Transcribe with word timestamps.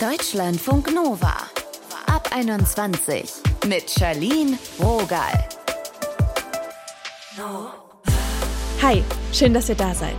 Deutschlandfunk 0.00 0.94
Nova. 0.94 1.34
Ab 2.06 2.28
21 2.30 3.32
mit 3.66 3.90
Charlene 3.90 4.56
Rogal. 4.78 5.48
Hi, 8.80 9.02
schön, 9.32 9.52
dass 9.52 9.68
ihr 9.68 9.74
da 9.74 9.92
seid. 9.92 10.14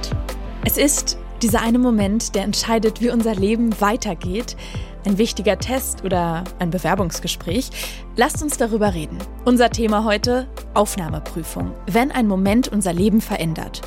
Es 0.66 0.78
ist 0.78 1.18
dieser 1.42 1.62
eine 1.62 1.80
Moment, 1.80 2.36
der 2.36 2.44
entscheidet, 2.44 3.00
wie 3.00 3.10
unser 3.10 3.36
Leben 3.36 3.80
weitergeht. 3.80 4.58
Ein 5.06 5.18
wichtiger 5.18 5.58
Test 5.58 6.04
oder 6.04 6.44
ein 6.60 6.72
Bewerbungsgespräch. 6.72 7.70
Lasst 8.18 8.44
uns 8.44 8.58
darüber 8.58 8.94
reden. 8.94 9.18
Unser 9.46 9.70
Thema 9.70 10.04
heute 10.04 10.50
Aufnahmeprüfung. 10.74 11.72
Wenn 11.88 12.12
ein 12.12 12.28
Moment 12.28 12.68
unser 12.68 12.92
Leben 12.92 13.22
verändert. 13.22 13.82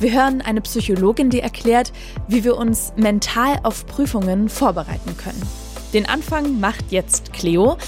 Wir 0.00 0.12
hören 0.12 0.42
eine 0.42 0.60
Psychologin, 0.60 1.28
die 1.28 1.40
erklärt, 1.40 1.92
wie 2.28 2.44
wir 2.44 2.56
uns 2.56 2.92
mental 2.96 3.58
auf 3.64 3.84
Prüfungen 3.86 4.48
vorbereiten 4.48 5.16
können. 5.16 5.42
Den 5.92 6.06
Anfang 6.06 6.60
macht 6.60 6.92
jetzt 6.92 7.32
Cleo. 7.32 7.78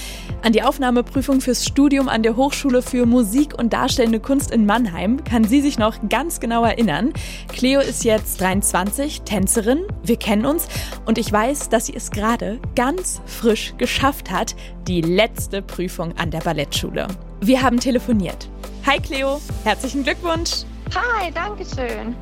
An 0.41 0.53
die 0.53 0.63
Aufnahmeprüfung 0.63 1.39
fürs 1.39 1.65
Studium 1.65 2.09
an 2.09 2.23
der 2.23 2.35
Hochschule 2.35 2.81
für 2.81 3.05
Musik 3.05 3.57
und 3.57 3.73
Darstellende 3.73 4.19
Kunst 4.19 4.51
in 4.51 4.65
Mannheim 4.65 5.23
kann 5.23 5.43
sie 5.43 5.61
sich 5.61 5.77
noch 5.77 5.95
ganz 6.09 6.39
genau 6.39 6.65
erinnern. 6.65 7.13
Cleo 7.47 7.79
ist 7.79 8.03
jetzt 8.03 8.41
23, 8.41 9.21
Tänzerin. 9.21 9.83
Wir 10.03 10.17
kennen 10.17 10.47
uns 10.47 10.67
und 11.05 11.19
ich 11.19 11.31
weiß, 11.31 11.69
dass 11.69 11.85
sie 11.85 11.95
es 11.95 12.09
gerade 12.09 12.59
ganz 12.75 13.21
frisch 13.25 13.75
geschafft 13.77 14.31
hat, 14.31 14.55
die 14.87 15.01
letzte 15.01 15.61
Prüfung 15.61 16.17
an 16.17 16.31
der 16.31 16.39
Ballettschule. 16.39 17.07
Wir 17.39 17.61
haben 17.61 17.79
telefoniert. 17.79 18.49
Hi 18.85 18.99
Cleo, 18.99 19.39
herzlichen 19.63 20.03
Glückwunsch. 20.03 20.65
Hi, 20.93 21.31
danke 21.31 21.63
schön. 21.65 22.15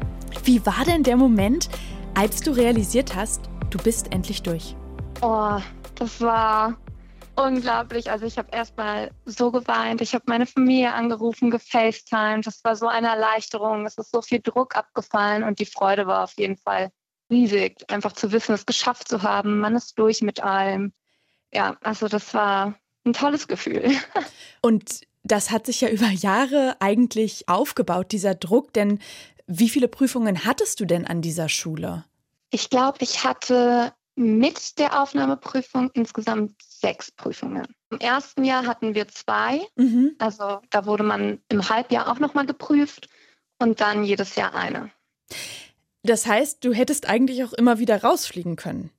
Wie 0.44 0.64
war 0.66 0.86
denn 0.86 1.04
der 1.04 1.18
Moment, 1.18 1.70
als 2.16 2.42
du 2.42 2.52
realisiert 2.52 3.16
hast, 3.16 3.42
du 3.70 3.78
bist 3.80 4.14
endlich 4.14 4.44
durch? 4.44 4.76
Oh, 5.22 5.60
das 5.96 6.22
war 6.22 6.78
unglaublich. 7.36 8.12
Also 8.12 8.26
ich 8.26 8.38
habe 8.38 8.50
erstmal 8.52 9.12
so 9.26 9.52
geweint. 9.52 10.02
Ich 10.02 10.14
habe 10.14 10.26
meine 10.28 10.46
Familie 10.46 10.94
angerufen, 10.94 11.50
gefacetimed. 11.50 12.46
Das 12.46 12.64
war 12.64 12.76
so 12.76 12.88
eine 12.88 13.08
Erleichterung. 13.08 13.86
Es 13.86 13.98
ist 13.98 14.12
so 14.12 14.22
viel 14.22 14.40
Druck 14.42 14.76
abgefallen 14.76 15.44
und 15.44 15.60
die 15.60 15.66
Freude 15.66 16.06
war 16.06 16.24
auf 16.24 16.34
jeden 16.38 16.58
Fall 16.58 16.92
riesig. 17.32 17.78
Einfach 17.90 18.12
zu 18.12 18.32
wissen, 18.32 18.54
es 18.54 18.66
geschafft 18.66 19.08
zu 19.08 19.24
haben. 19.24 19.60
Man 19.60 19.76
ist 19.76 19.98
durch 19.98 20.22
mit 20.22 20.42
allem. 20.42 20.94
Ja, 21.52 21.78
also 21.82 22.08
das 22.08 22.34
war 22.34 22.76
ein 23.06 23.14
tolles 23.14 23.48
Gefühl. 23.48 23.92
Und 24.62 25.02
das 25.24 25.52
hat 25.52 25.66
sich 25.66 25.82
ja 25.82 25.90
über 25.90 26.10
Jahre 26.10 26.78
eigentlich 26.80 27.48
aufgebaut, 27.48 28.12
dieser 28.12 28.36
Druck. 28.36 28.74
Denn 28.74 29.00
wie 29.48 29.70
viele 29.70 29.88
Prüfungen 29.88 30.46
hattest 30.46 30.80
du 30.80 30.86
denn 30.86 31.06
an 31.06 31.22
dieser 31.22 31.50
Schule? 31.50 32.06
Ich 32.52 32.70
glaube, 32.70 32.98
ich 33.02 33.24
hatte 33.24 33.94
mit 34.16 34.78
der 34.80 35.02
Aufnahmeprüfung 35.02 35.92
insgesamt 35.94 36.54
sechs 36.62 37.12
Prüfungen. 37.12 37.66
Im 37.90 38.00
ersten 38.00 38.44
Jahr 38.44 38.66
hatten 38.66 38.94
wir 38.94 39.08
zwei. 39.08 39.62
Mhm. 39.76 40.16
Also 40.20 40.60
da 40.70 40.86
wurde 40.86 41.04
man 41.04 41.40
im 41.48 41.70
Halbjahr 41.70 42.12
auch 42.12 42.20
nochmal 42.20 42.46
geprüft 42.46 43.08
und 43.60 43.80
dann 43.80 44.04
jedes 44.04 44.36
Jahr 44.36 44.54
eine. 44.54 44.92
Das 46.04 46.26
heißt, 46.26 46.64
du 46.64 46.74
hättest 46.74 47.08
eigentlich 47.08 47.44
auch 47.44 47.54
immer 47.54 47.80
wieder 47.80 48.02
rausfliegen 48.04 48.56
können. 48.56 48.92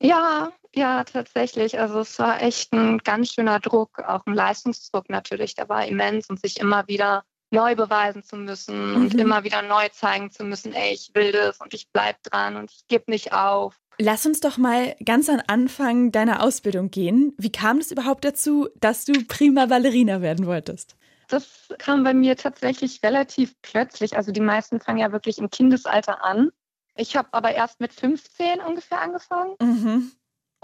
Ja, 0.00 0.52
ja, 0.76 1.04
tatsächlich. 1.04 1.78
Also 1.80 2.00
es 2.00 2.18
war 2.18 2.42
echt 2.42 2.72
ein 2.72 2.98
ganz 2.98 3.32
schöner 3.32 3.60
Druck, 3.60 3.98
auch 4.00 4.26
ein 4.26 4.34
Leistungsdruck 4.34 5.08
natürlich. 5.08 5.54
Der 5.54 5.68
war 5.68 5.86
immens 5.86 6.28
und 6.28 6.38
sich 6.40 6.60
immer 6.60 6.86
wieder 6.86 7.24
neu 7.50 7.74
beweisen 7.74 8.22
zu 8.22 8.36
müssen 8.36 8.90
mhm. 8.90 8.96
und 8.96 9.14
immer 9.14 9.44
wieder 9.44 9.62
neu 9.62 9.88
zeigen 9.88 10.30
zu 10.30 10.44
müssen, 10.44 10.74
ey, 10.74 10.92
ich 10.92 11.12
will 11.14 11.32
das 11.32 11.60
und 11.60 11.72
ich 11.72 11.88
bleib 11.92 12.22
dran 12.24 12.56
und 12.56 12.70
ich 12.70 12.86
gebe 12.88 13.04
nicht 13.10 13.32
auf. 13.32 13.74
Lass 13.98 14.26
uns 14.26 14.40
doch 14.40 14.58
mal 14.58 14.94
ganz 15.02 15.30
an 15.30 15.42
Anfang 15.46 16.12
deiner 16.12 16.42
Ausbildung 16.42 16.90
gehen. 16.90 17.32
Wie 17.38 17.50
kam 17.50 17.78
es 17.78 17.90
überhaupt 17.90 18.24
dazu, 18.24 18.68
dass 18.78 19.06
du 19.06 19.12
prima 19.26 19.66
Ballerina 19.66 20.20
werden 20.20 20.46
wolltest? 20.46 20.96
Das 21.28 21.72
kam 21.78 22.04
bei 22.04 22.12
mir 22.12 22.36
tatsächlich 22.36 23.02
relativ 23.02 23.54
plötzlich. 23.62 24.16
Also 24.16 24.32
die 24.32 24.40
meisten 24.40 24.80
fangen 24.80 24.98
ja 24.98 25.12
wirklich 25.12 25.38
im 25.38 25.48
Kindesalter 25.48 26.22
an. 26.22 26.50
Ich 26.96 27.16
habe 27.16 27.28
aber 27.32 27.52
erst 27.52 27.80
mit 27.80 27.92
15 27.92 28.60
ungefähr 28.60 29.00
angefangen 29.00 29.54
mhm. 29.60 30.12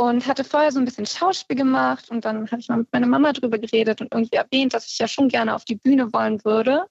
Und 0.03 0.27
hatte 0.27 0.43
vorher 0.43 0.73
so 0.73 0.81
ein 0.81 0.85
bisschen 0.85 1.07
Schauspiel 1.07 1.57
gemacht 1.57 2.11
und 2.11 2.25
dann 2.25 2.51
habe 2.51 2.61
ich 2.61 2.69
mal 2.69 2.79
mit 2.79 2.93
meiner 2.93 3.07
Mama 3.07 3.33
drüber 3.33 3.59
geredet 3.59 4.01
und 4.01 4.13
irgendwie 4.13 4.35
erwähnt, 4.35 4.75
dass 4.75 4.89
ich 4.89 4.99
ja 4.99 5.07
schon 5.07 5.29
gerne 5.29 5.55
auf 5.55 5.65
die 5.65 5.77
Bühne 5.77 6.13
wollen 6.13 6.45
würde. 6.45 6.87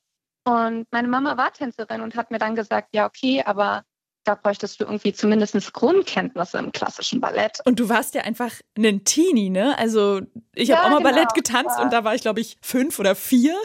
Und 0.46 0.88
meine 0.92 1.10
Mama 1.10 1.36
war 1.36 1.52
Tänzerin 1.52 2.00
und 2.00 2.16
hat 2.16 2.32
mir 2.32 2.38
dann 2.38 2.56
gesagt, 2.56 2.90
ja 2.94 3.06
okay, 3.06 3.44
aber 3.46 3.84
da 4.24 4.36
bräuchtest 4.36 4.80
du 4.80 4.86
irgendwie 4.86 5.12
zumindest 5.12 5.74
Grundkenntnisse 5.74 6.58
im 6.58 6.72
klassischen 6.72 7.20
Ballett. 7.20 7.60
Und 7.66 7.82
du 7.82 7.90
warst 7.90 8.16
ja 8.16 8.22
einfach 8.22 8.54
ein 8.78 9.04
Teenie, 9.04 9.50
ne? 9.50 9.78
Also 9.78 10.22
ich 10.56 10.70
ja, 10.70 10.78
habe 10.78 10.86
auch 10.86 10.92
mal 10.92 10.98
genau, 11.00 11.10
Ballett 11.10 11.34
getanzt 11.34 11.76
ja. 11.78 11.84
und 11.84 11.92
da 11.92 12.06
war 12.06 12.16
ich, 12.16 12.22
glaube 12.22 12.40
ich, 12.40 12.58
fünf 12.62 12.98
oder 12.98 13.16
vier. 13.16 13.58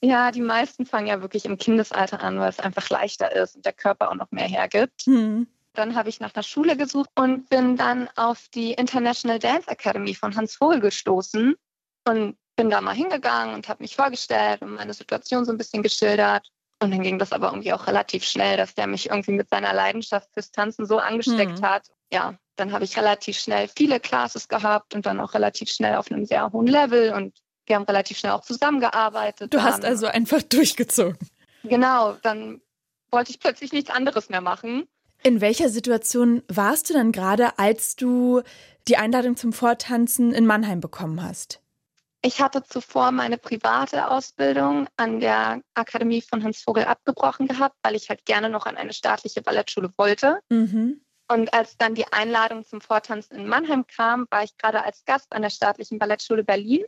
Ja, 0.00 0.30
die 0.30 0.40
meisten 0.40 0.86
fangen 0.86 1.08
ja 1.08 1.20
wirklich 1.20 1.44
im 1.44 1.58
Kindesalter 1.58 2.22
an, 2.22 2.38
weil 2.38 2.48
es 2.48 2.58
einfach 2.58 2.88
leichter 2.88 3.36
ist 3.36 3.56
und 3.56 3.66
der 3.66 3.74
Körper 3.74 4.10
auch 4.10 4.14
noch 4.14 4.30
mehr 4.30 4.48
hergibt. 4.48 5.02
Hm. 5.04 5.46
Dann 5.80 5.94
habe 5.94 6.10
ich 6.10 6.20
nach 6.20 6.34
einer 6.34 6.42
Schule 6.42 6.76
gesucht 6.76 7.08
und 7.14 7.48
bin 7.48 7.78
dann 7.78 8.10
auf 8.14 8.48
die 8.54 8.74
International 8.74 9.38
Dance 9.38 9.66
Academy 9.66 10.14
von 10.14 10.36
Hans 10.36 10.54
Vogel 10.54 10.78
gestoßen 10.78 11.54
und 12.06 12.36
bin 12.54 12.68
da 12.68 12.82
mal 12.82 12.94
hingegangen 12.94 13.54
und 13.54 13.66
habe 13.66 13.82
mich 13.82 13.96
vorgestellt 13.96 14.60
und 14.60 14.74
meine 14.74 14.92
Situation 14.92 15.46
so 15.46 15.52
ein 15.52 15.56
bisschen 15.56 15.82
geschildert. 15.82 16.46
Und 16.82 16.90
dann 16.90 17.02
ging 17.02 17.18
das 17.18 17.32
aber 17.32 17.46
irgendwie 17.46 17.72
auch 17.72 17.86
relativ 17.86 18.24
schnell, 18.24 18.58
dass 18.58 18.74
der 18.74 18.88
mich 18.88 19.08
irgendwie 19.08 19.32
mit 19.32 19.48
seiner 19.48 19.72
Leidenschaft 19.72 20.28
fürs 20.34 20.50
Tanzen 20.50 20.84
so 20.84 20.98
angesteckt 20.98 21.62
mhm. 21.62 21.64
hat. 21.64 21.86
Ja, 22.12 22.36
dann 22.56 22.72
habe 22.72 22.84
ich 22.84 22.98
relativ 22.98 23.38
schnell 23.38 23.66
viele 23.74 24.00
Classes 24.00 24.48
gehabt 24.48 24.94
und 24.94 25.06
dann 25.06 25.18
auch 25.18 25.32
relativ 25.32 25.70
schnell 25.70 25.96
auf 25.96 26.12
einem 26.12 26.26
sehr 26.26 26.52
hohen 26.52 26.66
Level 26.66 27.14
und 27.14 27.38
wir 27.64 27.76
haben 27.76 27.84
relativ 27.84 28.18
schnell 28.18 28.32
auch 28.32 28.42
zusammengearbeitet. 28.42 29.54
Du 29.54 29.62
hast 29.62 29.82
also 29.82 30.08
einfach 30.08 30.42
durchgezogen. 30.50 31.16
Genau, 31.62 32.18
dann 32.22 32.60
wollte 33.10 33.30
ich 33.30 33.40
plötzlich 33.40 33.72
nichts 33.72 33.88
anderes 33.88 34.28
mehr 34.28 34.42
machen. 34.42 34.86
In 35.22 35.40
welcher 35.40 35.68
Situation 35.68 36.42
warst 36.48 36.88
du 36.88 36.94
dann 36.94 37.12
gerade, 37.12 37.58
als 37.58 37.96
du 37.96 38.42
die 38.88 38.96
Einladung 38.96 39.36
zum 39.36 39.52
Vortanzen 39.52 40.32
in 40.32 40.46
Mannheim 40.46 40.80
bekommen 40.80 41.22
hast? 41.22 41.60
Ich 42.22 42.40
hatte 42.40 42.62
zuvor 42.62 43.12
meine 43.12 43.38
private 43.38 44.10
Ausbildung 44.10 44.88
an 44.96 45.20
der 45.20 45.62
Akademie 45.74 46.20
von 46.20 46.44
Hans 46.44 46.62
Vogel 46.62 46.84
abgebrochen 46.84 47.48
gehabt, 47.48 47.76
weil 47.82 47.94
ich 47.94 48.10
halt 48.10 48.26
gerne 48.26 48.50
noch 48.50 48.66
an 48.66 48.76
eine 48.76 48.92
staatliche 48.92 49.40
Ballettschule 49.40 49.90
wollte. 49.96 50.40
Mhm. 50.50 51.00
Und 51.28 51.54
als 51.54 51.76
dann 51.78 51.94
die 51.94 52.12
Einladung 52.12 52.64
zum 52.66 52.80
Vortanzen 52.80 53.36
in 53.36 53.46
Mannheim 53.46 53.86
kam, 53.86 54.26
war 54.30 54.42
ich 54.42 54.56
gerade 54.58 54.84
als 54.84 55.04
Gast 55.04 55.32
an 55.32 55.42
der 55.42 55.50
staatlichen 55.50 55.98
Ballettschule 55.98 56.44
Berlin 56.44 56.84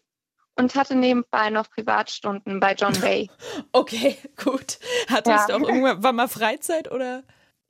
und 0.57 0.75
hatte 0.75 0.97
nebenbei 0.97 1.49
noch 1.49 1.71
Privatstunden 1.71 2.61
bei 2.61 2.75
John 2.75 3.01
Way. 3.01 3.31
Okay, 3.73 4.19
gut. 4.37 4.79
Hattest 5.09 5.49
ja. 5.49 5.59
du 5.59 5.65
auch 5.65 5.69
irgendwann 5.69 6.17
mal 6.17 6.29
Freizeit 6.29 6.91
oder? 6.91 7.23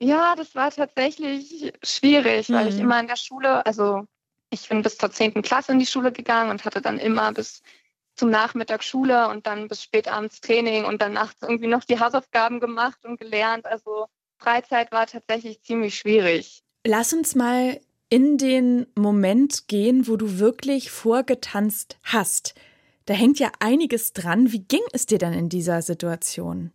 Ja, 0.03 0.35
das 0.35 0.53
war 0.53 0.69
tatsächlich 0.69 1.71
schwierig, 1.81 2.49
weil 2.49 2.67
ich 2.67 2.75
mhm. 2.75 2.81
immer 2.81 2.99
in 2.99 3.07
der 3.07 3.15
Schule, 3.15 3.65
also 3.65 4.05
ich 4.49 4.67
bin 4.67 4.81
bis 4.81 4.97
zur 4.97 5.09
10. 5.09 5.41
Klasse 5.41 5.71
in 5.71 5.79
die 5.79 5.85
Schule 5.85 6.11
gegangen 6.11 6.51
und 6.51 6.65
hatte 6.65 6.81
dann 6.81 6.99
immer 6.99 7.31
bis 7.31 7.61
zum 8.15 8.29
Nachmittag 8.29 8.83
Schule 8.83 9.29
und 9.29 9.47
dann 9.47 9.69
bis 9.69 9.81
spät 9.81 10.09
abends 10.09 10.41
Training 10.41 10.83
und 10.83 11.01
dann 11.01 11.13
nachts 11.13 11.41
irgendwie 11.41 11.67
noch 11.67 11.85
die 11.85 12.01
Hausaufgaben 12.01 12.59
gemacht 12.59 13.05
und 13.05 13.17
gelernt. 13.17 13.65
Also 13.65 14.07
Freizeit 14.37 14.91
war 14.91 15.07
tatsächlich 15.07 15.61
ziemlich 15.61 15.95
schwierig. 15.95 16.63
Lass 16.85 17.13
uns 17.13 17.33
mal 17.33 17.79
in 18.09 18.37
den 18.37 18.87
Moment 18.95 19.69
gehen, 19.69 20.05
wo 20.09 20.17
du 20.17 20.37
wirklich 20.37 20.91
vorgetanzt 20.91 21.97
hast. 22.03 22.55
Da 23.05 23.13
hängt 23.13 23.39
ja 23.39 23.53
einiges 23.61 24.11
dran. 24.11 24.51
Wie 24.51 24.65
ging 24.65 24.83
es 24.91 25.05
dir 25.05 25.17
dann 25.17 25.33
in 25.33 25.47
dieser 25.47 25.81
Situation? 25.81 26.73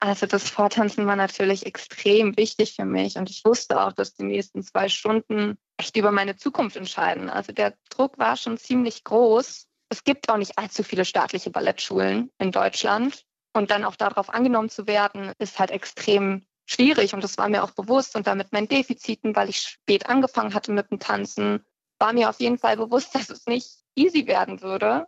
Also 0.00 0.26
das 0.26 0.48
Vortanzen 0.48 1.06
war 1.06 1.16
natürlich 1.16 1.66
extrem 1.66 2.36
wichtig 2.36 2.74
für 2.76 2.84
mich 2.84 3.16
und 3.16 3.30
ich 3.30 3.44
wusste 3.44 3.80
auch, 3.80 3.92
dass 3.92 4.14
die 4.14 4.22
nächsten 4.22 4.62
zwei 4.62 4.88
Stunden 4.88 5.58
echt 5.76 5.96
über 5.96 6.12
meine 6.12 6.36
Zukunft 6.36 6.76
entscheiden. 6.76 7.28
Also 7.28 7.52
der 7.52 7.74
Druck 7.90 8.16
war 8.16 8.36
schon 8.36 8.58
ziemlich 8.58 9.02
groß. 9.02 9.66
Es 9.88 10.04
gibt 10.04 10.28
auch 10.28 10.36
nicht 10.36 10.56
allzu 10.56 10.84
viele 10.84 11.04
staatliche 11.04 11.50
Ballettschulen 11.50 12.30
in 12.38 12.52
Deutschland 12.52 13.24
und 13.54 13.70
dann 13.70 13.84
auch 13.84 13.96
darauf 13.96 14.30
angenommen 14.30 14.68
zu 14.68 14.86
werden, 14.86 15.32
ist 15.38 15.58
halt 15.58 15.70
extrem 15.70 16.46
schwierig 16.66 17.14
und 17.14 17.24
das 17.24 17.38
war 17.38 17.48
mir 17.48 17.64
auch 17.64 17.72
bewusst 17.72 18.14
und 18.14 18.26
damit 18.26 18.52
meinen 18.52 18.68
Defiziten, 18.68 19.34
weil 19.34 19.48
ich 19.48 19.60
spät 19.60 20.08
angefangen 20.08 20.54
hatte 20.54 20.70
mit 20.70 20.90
dem 20.90 21.00
Tanzen, 21.00 21.64
war 21.98 22.12
mir 22.12 22.28
auf 22.28 22.38
jeden 22.38 22.58
Fall 22.58 22.76
bewusst, 22.76 23.14
dass 23.14 23.30
es 23.30 23.46
nicht 23.46 23.78
easy 23.96 24.26
werden 24.26 24.62
würde. 24.62 25.06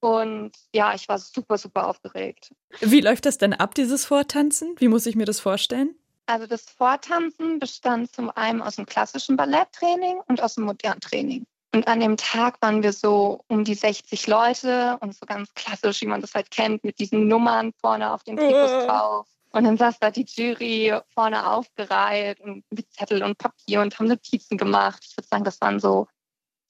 Und 0.00 0.52
ja, 0.74 0.94
ich 0.94 1.08
war 1.08 1.18
super, 1.18 1.58
super 1.58 1.86
aufgeregt. 1.86 2.52
Wie 2.80 3.00
läuft 3.00 3.26
das 3.26 3.38
denn 3.38 3.52
ab, 3.52 3.74
dieses 3.74 4.06
Vortanzen? 4.06 4.74
Wie 4.78 4.88
muss 4.88 5.06
ich 5.06 5.14
mir 5.14 5.26
das 5.26 5.40
vorstellen? 5.40 5.94
Also 6.26 6.46
das 6.46 6.62
Vortanzen 6.62 7.58
bestand 7.58 8.12
zum 8.12 8.30
einen 8.30 8.62
aus 8.62 8.76
dem 8.76 8.86
klassischen 8.86 9.36
Balletttraining 9.36 10.20
und 10.28 10.42
aus 10.42 10.54
dem 10.54 10.64
modernen 10.64 11.00
Training. 11.00 11.44
Und 11.72 11.86
an 11.86 12.00
dem 12.00 12.16
Tag 12.16 12.60
waren 12.62 12.82
wir 12.82 12.92
so 12.92 13.44
um 13.48 13.64
die 13.64 13.74
60 13.74 14.26
Leute 14.26 14.96
und 15.00 15.14
so 15.14 15.26
ganz 15.26 15.52
klassisch, 15.54 16.00
wie 16.00 16.06
man 16.06 16.20
das 16.20 16.34
halt 16.34 16.50
kennt, 16.50 16.82
mit 16.82 16.98
diesen 16.98 17.28
Nummern 17.28 17.72
vorne 17.80 18.12
auf 18.12 18.24
den 18.24 18.36
Trikots 18.36 18.86
drauf. 18.86 19.26
Und 19.52 19.64
dann 19.64 19.76
saß 19.76 19.98
da 19.98 20.10
die 20.10 20.26
Jury 20.26 20.94
vorne 21.12 21.48
aufgereiht 21.50 22.40
und 22.40 22.64
mit 22.70 22.92
Zettel 22.92 23.22
und 23.22 23.38
Papier 23.38 23.80
und 23.82 23.98
haben 23.98 24.06
Notizen 24.06 24.56
gemacht. 24.56 25.04
Ich 25.08 25.16
würde 25.16 25.28
sagen, 25.28 25.44
das 25.44 25.60
waren 25.60 25.80
so 25.80 26.06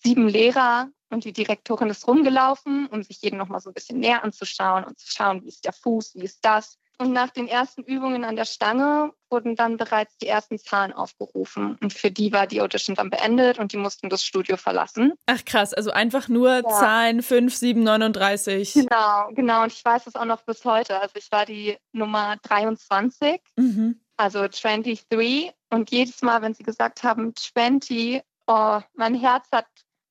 sieben 0.03 0.29
Lehrer 0.29 0.89
und 1.11 1.25
die 1.25 1.33
Direktorin 1.33 1.91
ist 1.91 2.07
rumgelaufen, 2.07 2.87
um 2.87 3.03
sich 3.03 3.21
jeden 3.23 3.37
nochmal 3.37 3.61
so 3.61 3.71
ein 3.71 3.75
bisschen 3.75 3.99
näher 3.99 4.25
anzuschauen 4.25 4.85
und 4.85 4.99
zu 4.99 5.11
schauen, 5.11 5.43
wie 5.43 5.49
ist 5.49 5.65
der 5.65 5.73
Fuß, 5.73 6.15
wie 6.15 6.25
ist 6.25 6.45
das. 6.45 6.79
Und 7.01 7.13
nach 7.13 7.31
den 7.31 7.49
ersten 7.49 7.83
Übungen 7.83 8.25
an 8.25 8.37
der 8.37 8.45
Stange 8.45 9.13
wurden 9.31 9.57
dann 9.57 9.79
bereits 9.79 10.19
die 10.19 10.27
ersten 10.27 10.59
Zahlen 10.59 10.93
aufgerufen. 10.93 11.79
Und 11.81 11.95
für 11.95 12.11
die 12.11 12.31
war 12.31 12.47
die 12.47 12.61
Audition 12.61 12.95
dann 12.95 13.09
beendet 13.09 13.59
und 13.59 13.73
die 13.73 13.79
mussten 13.79 14.11
das 14.11 14.23
Studio 14.23 14.59
verlassen. 14.59 15.15
Ach 15.25 15.43
krass, 15.47 15.73
also 15.73 15.93
einfach 15.93 16.29
nur 16.29 16.57
ja. 16.57 16.63
Zahlen 16.63 17.23
5, 17.23 17.55
7, 17.55 17.83
39. 17.83 18.75
Genau, 18.75 19.31
genau. 19.31 19.63
Und 19.63 19.73
ich 19.73 19.83
weiß 19.83 20.09
es 20.09 20.15
auch 20.15 20.27
noch 20.27 20.43
bis 20.43 20.63
heute. 20.67 21.01
Also 21.01 21.15
ich 21.17 21.33
war 21.33 21.47
die 21.47 21.79
Nummer 21.93 22.37
23, 22.43 23.41
mhm. 23.57 23.99
also 24.19 24.47
23. 24.47 25.55
Und 25.71 25.91
jedes 25.91 26.21
Mal, 26.21 26.43
wenn 26.43 26.53
sie 26.53 26.65
gesagt 26.65 27.03
haben 27.03 27.35
20, 27.35 28.21
oh, 28.47 28.81
mein 28.93 29.15
Herz 29.15 29.47
hat 29.53 29.67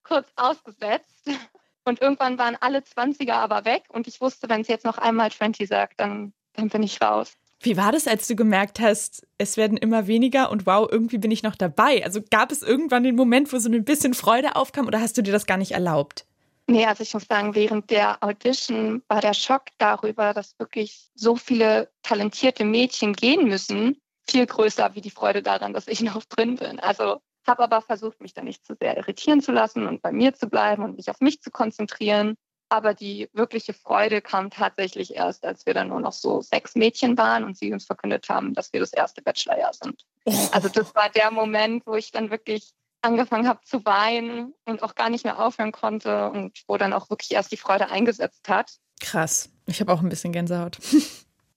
kurz 0.09 0.27
ausgesetzt. 0.35 1.27
Und 1.85 2.01
irgendwann 2.01 2.37
waren 2.37 2.57
alle 2.59 2.79
20er 2.79 3.33
aber 3.33 3.65
weg. 3.65 3.85
Und 3.89 4.07
ich 4.07 4.21
wusste, 4.21 4.49
wenn 4.49 4.63
sie 4.63 4.71
jetzt 4.71 4.85
noch 4.85 4.97
einmal 4.97 5.31
20 5.31 5.67
sagt, 5.67 5.99
dann 5.99 6.33
dann 6.59 6.69
bin 6.69 6.83
ich 6.83 7.01
raus. 7.01 7.33
Wie 7.61 7.75
war 7.75 7.91
das, 7.91 8.07
als 8.07 8.27
du 8.27 8.35
gemerkt 8.35 8.79
hast, 8.79 9.27
es 9.37 9.57
werden 9.57 9.77
immer 9.77 10.07
weniger 10.07 10.49
und 10.49 10.65
wow, 10.65 10.87
irgendwie 10.89 11.17
bin 11.17 11.31
ich 11.31 11.43
noch 11.43 11.55
dabei? 11.55 12.03
Also 12.05 12.21
gab 12.29 12.51
es 12.51 12.61
irgendwann 12.61 13.03
den 13.03 13.15
Moment, 13.15 13.51
wo 13.51 13.57
so 13.57 13.69
ein 13.69 13.83
bisschen 13.83 14.13
Freude 14.13 14.55
aufkam 14.55 14.87
oder 14.87 15.01
hast 15.01 15.17
du 15.17 15.21
dir 15.21 15.33
das 15.33 15.45
gar 15.45 15.57
nicht 15.57 15.71
erlaubt? 15.71 16.25
Nee, 16.67 16.85
also 16.85 17.03
ich 17.03 17.13
muss 17.13 17.25
sagen, 17.27 17.55
während 17.55 17.89
der 17.89 18.23
Audition 18.23 19.01
war 19.07 19.19
der 19.19 19.33
Schock 19.33 19.63
darüber, 19.77 20.33
dass 20.33 20.57
wirklich 20.59 21.09
so 21.15 21.35
viele 21.35 21.89
talentierte 22.03 22.63
Mädchen 22.63 23.13
gehen 23.13 23.47
müssen, 23.47 23.97
viel 24.29 24.45
größer 24.45 24.93
wie 24.95 25.01
die 25.01 25.09
Freude 25.09 25.41
daran, 25.41 25.73
dass 25.73 25.87
ich 25.87 26.01
noch 26.01 26.23
drin 26.25 26.55
bin. 26.55 26.79
Also 26.79 27.19
habe 27.49 27.63
aber 27.63 27.81
versucht, 27.81 28.21
mich 28.21 28.33
da 28.33 28.41
nicht 28.41 28.65
zu 28.65 28.75
sehr 28.79 28.95
irritieren 28.97 29.41
zu 29.41 29.51
lassen 29.51 29.87
und 29.87 30.01
bei 30.01 30.11
mir 30.11 30.33
zu 30.33 30.47
bleiben 30.47 30.83
und 30.83 30.95
mich 30.95 31.09
auf 31.09 31.19
mich 31.19 31.41
zu 31.41 31.51
konzentrieren. 31.51 32.35
Aber 32.69 32.93
die 32.93 33.27
wirkliche 33.33 33.73
Freude 33.73 34.21
kam 34.21 34.51
tatsächlich 34.51 35.15
erst, 35.15 35.43
als 35.43 35.65
wir 35.65 35.73
dann 35.73 35.89
nur 35.89 35.99
noch 35.99 36.13
so 36.13 36.41
sechs 36.41 36.75
Mädchen 36.75 37.17
waren 37.17 37.43
und 37.43 37.57
sie 37.57 37.73
uns 37.73 37.85
verkündet 37.85 38.29
haben, 38.29 38.53
dass 38.53 38.71
wir 38.71 38.79
das 38.79 38.93
erste 38.93 39.23
Bachelorjahr 39.23 39.73
sind. 39.73 40.05
Also 40.51 40.69
das 40.69 40.93
war 40.93 41.09
der 41.09 41.31
Moment, 41.31 41.87
wo 41.87 41.95
ich 41.95 42.11
dann 42.11 42.29
wirklich 42.29 42.71
angefangen 43.01 43.47
habe 43.47 43.61
zu 43.65 43.83
weinen 43.85 44.53
und 44.65 44.83
auch 44.83 44.93
gar 44.93 45.09
nicht 45.09 45.25
mehr 45.25 45.39
aufhören 45.39 45.71
konnte 45.71 46.29
und 46.29 46.63
wo 46.67 46.77
dann 46.77 46.93
auch 46.93 47.09
wirklich 47.09 47.31
erst 47.31 47.51
die 47.51 47.57
Freude 47.57 47.89
eingesetzt 47.89 48.47
hat. 48.47 48.77
Krass. 48.99 49.49
Ich 49.65 49.79
habe 49.79 49.91
auch 49.91 50.01
ein 50.01 50.09
bisschen 50.09 50.31
Gänsehaut. 50.31 50.77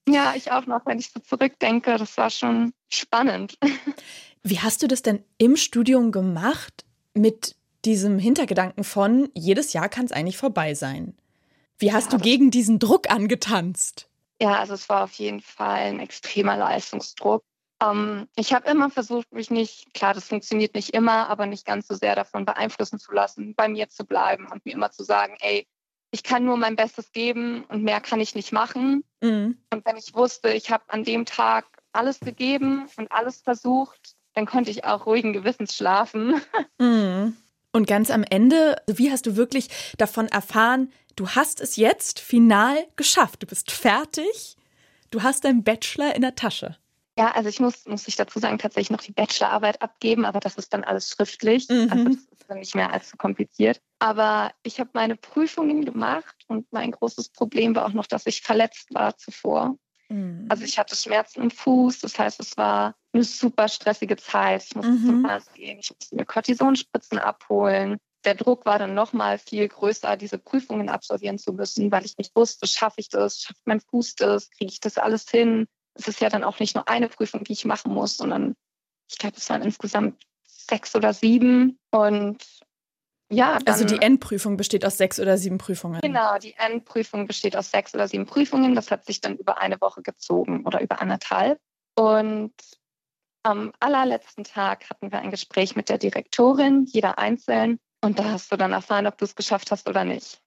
Ja, 0.08 0.34
ich 0.34 0.50
auch 0.50 0.66
noch, 0.66 0.84
wenn 0.84 0.98
ich 0.98 1.10
so 1.10 1.20
zurückdenke. 1.20 1.96
Das 1.96 2.16
war 2.16 2.30
schon 2.30 2.72
spannend. 2.88 3.56
Wie 4.42 4.60
hast 4.60 4.82
du 4.82 4.88
das 4.88 5.02
denn 5.02 5.24
im 5.38 5.56
Studium 5.56 6.12
gemacht 6.12 6.84
mit 7.14 7.54
diesem 7.84 8.18
Hintergedanken 8.18 8.84
von, 8.84 9.28
jedes 9.34 9.72
Jahr 9.72 9.88
kann 9.88 10.04
es 10.04 10.12
eigentlich 10.12 10.36
vorbei 10.36 10.74
sein. 10.74 11.16
Wie 11.78 11.92
hast 11.92 12.12
ja, 12.12 12.18
du 12.18 12.22
gegen 12.22 12.50
diesen 12.50 12.78
Druck 12.78 13.10
angetanzt? 13.10 14.08
Ja, 14.40 14.58
also 14.58 14.74
es 14.74 14.88
war 14.88 15.04
auf 15.04 15.12
jeden 15.14 15.40
Fall 15.40 15.80
ein 15.80 16.00
extremer 16.00 16.56
Leistungsdruck. 16.56 17.44
Ähm, 17.82 18.28
ich 18.36 18.52
habe 18.52 18.70
immer 18.70 18.90
versucht, 18.90 19.32
mich 19.32 19.50
nicht, 19.50 19.92
klar, 19.94 20.14
das 20.14 20.28
funktioniert 20.28 20.74
nicht 20.74 20.90
immer, 20.90 21.28
aber 21.28 21.46
nicht 21.46 21.66
ganz 21.66 21.88
so 21.88 21.94
sehr 21.94 22.14
davon 22.14 22.44
beeinflussen 22.44 22.98
zu 22.98 23.12
lassen, 23.12 23.54
bei 23.54 23.68
mir 23.68 23.88
zu 23.88 24.04
bleiben 24.04 24.46
und 24.50 24.64
mir 24.64 24.74
immer 24.74 24.92
zu 24.92 25.02
sagen, 25.02 25.36
ey, 25.40 25.66
ich 26.12 26.22
kann 26.22 26.44
nur 26.44 26.56
mein 26.56 26.76
Bestes 26.76 27.10
geben 27.12 27.64
und 27.64 27.82
mehr 27.82 28.00
kann 28.00 28.20
ich 28.20 28.34
nicht 28.34 28.52
machen. 28.52 29.02
Mhm. 29.22 29.58
Und 29.72 29.86
wenn 29.86 29.96
ich 29.96 30.14
wusste, 30.14 30.52
ich 30.52 30.70
habe 30.70 30.84
an 30.88 31.04
dem 31.04 31.24
Tag 31.24 31.64
alles 31.92 32.20
gegeben 32.20 32.86
und 32.96 33.10
alles 33.10 33.40
versucht, 33.40 34.14
dann 34.34 34.46
konnte 34.46 34.70
ich 34.70 34.84
auch 34.84 35.06
ruhigen 35.06 35.32
Gewissens 35.32 35.76
schlafen. 35.76 36.40
Mhm. 36.78 37.36
Und 37.74 37.86
ganz 37.86 38.10
am 38.10 38.22
Ende, 38.28 38.76
wie 38.86 39.10
hast 39.10 39.24
du 39.24 39.36
wirklich 39.36 39.68
davon 39.96 40.28
erfahren, 40.28 40.92
du 41.16 41.30
hast 41.30 41.60
es 41.60 41.76
jetzt 41.76 42.20
final 42.20 42.76
geschafft, 42.96 43.42
du 43.42 43.46
bist 43.46 43.70
fertig, 43.70 44.56
du 45.10 45.22
hast 45.22 45.44
deinen 45.44 45.64
Bachelor 45.64 46.14
in 46.14 46.20
der 46.20 46.34
Tasche? 46.34 46.76
Ja, 47.18 47.30
also 47.32 47.48
ich 47.48 47.60
muss, 47.60 47.86
muss 47.86 48.08
ich 48.08 48.16
dazu 48.16 48.38
sagen, 48.38 48.58
tatsächlich 48.58 48.90
noch 48.90 49.02
die 49.02 49.12
Bachelorarbeit 49.12 49.80
abgeben, 49.82 50.24
aber 50.24 50.40
das 50.40 50.56
ist 50.56 50.72
dann 50.72 50.84
alles 50.84 51.10
schriftlich. 51.10 51.68
Mhm. 51.68 51.88
Also 51.90 52.04
das 52.04 52.14
ist 52.14 52.44
dann 52.48 52.58
nicht 52.58 52.74
mehr 52.74 52.92
allzu 52.92 53.16
kompliziert. 53.16 53.80
Aber 53.98 54.52
ich 54.62 54.80
habe 54.80 54.90
meine 54.94 55.16
Prüfungen 55.16 55.84
gemacht 55.84 56.36
und 56.48 56.70
mein 56.72 56.90
großes 56.90 57.30
Problem 57.30 57.74
war 57.74 57.86
auch 57.86 57.92
noch, 57.92 58.06
dass 58.06 58.26
ich 58.26 58.40
verletzt 58.40 58.92
war 58.94 59.16
zuvor. 59.16 59.76
Mhm. 60.08 60.46
Also 60.48 60.64
ich 60.64 60.78
hatte 60.78 60.96
Schmerzen 60.96 61.42
im 61.42 61.50
Fuß, 61.50 62.00
das 62.00 62.18
heißt, 62.18 62.40
es 62.40 62.56
war 62.56 62.94
eine 63.12 63.24
super 63.24 63.68
stressige 63.68 64.16
Zeit. 64.16 64.64
Ich 64.64 64.74
musste 64.74 64.92
mhm. 64.92 65.06
zum 65.06 65.26
Arzt 65.26 65.54
gehen, 65.54 65.78
ich 65.78 65.90
musste 65.90 66.16
mir 66.16 66.24
Cortisonspritzen 66.24 67.18
abholen. 67.18 67.98
Der 68.24 68.34
Druck 68.34 68.64
war 68.66 68.78
dann 68.78 68.94
nochmal 68.94 69.38
viel 69.38 69.66
größer, 69.68 70.16
diese 70.16 70.38
Prüfungen 70.38 70.88
absolvieren 70.88 71.38
zu 71.38 71.52
müssen, 71.52 71.90
weil 71.90 72.04
ich 72.04 72.16
nicht 72.18 72.34
wusste, 72.36 72.66
schaffe 72.66 73.00
ich 73.00 73.08
das, 73.08 73.40
schafft 73.40 73.60
mein 73.64 73.80
Fuß 73.80 74.14
das, 74.14 74.50
kriege 74.50 74.70
ich 74.70 74.80
das 74.80 74.96
alles 74.96 75.28
hin. 75.28 75.66
Es 75.94 76.08
ist 76.08 76.20
ja 76.20 76.28
dann 76.28 76.44
auch 76.44 76.58
nicht 76.60 76.74
nur 76.74 76.88
eine 76.88 77.08
Prüfung, 77.08 77.44
die 77.44 77.52
ich 77.52 77.64
machen 77.64 77.92
muss, 77.92 78.16
sondern 78.16 78.54
ich 79.10 79.18
glaube, 79.18 79.36
es 79.36 79.50
waren 79.50 79.62
insgesamt 79.62 80.22
sechs 80.46 80.94
oder 80.94 81.12
sieben. 81.12 81.78
Und 81.90 82.44
ja. 83.30 83.58
Dann, 83.58 83.74
also 83.74 83.84
die 83.84 84.00
Endprüfung 84.00 84.56
besteht 84.56 84.84
aus 84.84 84.98
sechs 84.98 85.18
oder 85.18 85.36
sieben 85.36 85.58
Prüfungen. 85.58 86.00
Genau, 86.00 86.38
die 86.38 86.54
Endprüfung 86.54 87.26
besteht 87.26 87.56
aus 87.56 87.70
sechs 87.70 87.94
oder 87.94 88.08
sieben 88.08 88.26
Prüfungen. 88.26 88.74
Das 88.74 88.90
hat 88.90 89.04
sich 89.04 89.20
dann 89.20 89.36
über 89.36 89.58
eine 89.58 89.80
Woche 89.80 90.02
gezogen 90.02 90.64
oder 90.64 90.80
über 90.80 91.00
anderthalb. 91.00 91.58
Und 91.94 92.52
am 93.42 93.72
allerletzten 93.80 94.44
Tag 94.44 94.88
hatten 94.90 95.10
wir 95.10 95.20
ein 95.20 95.30
Gespräch 95.30 95.76
mit 95.76 95.88
der 95.88 95.98
Direktorin, 95.98 96.86
jeder 96.86 97.18
einzeln. 97.18 97.78
Und 98.00 98.18
da 98.18 98.24
hast 98.24 98.50
du 98.50 98.56
dann 98.56 98.72
erfahren, 98.72 99.06
ob 99.06 99.18
du 99.18 99.24
es 99.24 99.36
geschafft 99.36 99.70
hast 99.70 99.88
oder 99.88 100.04
nicht. 100.04 100.40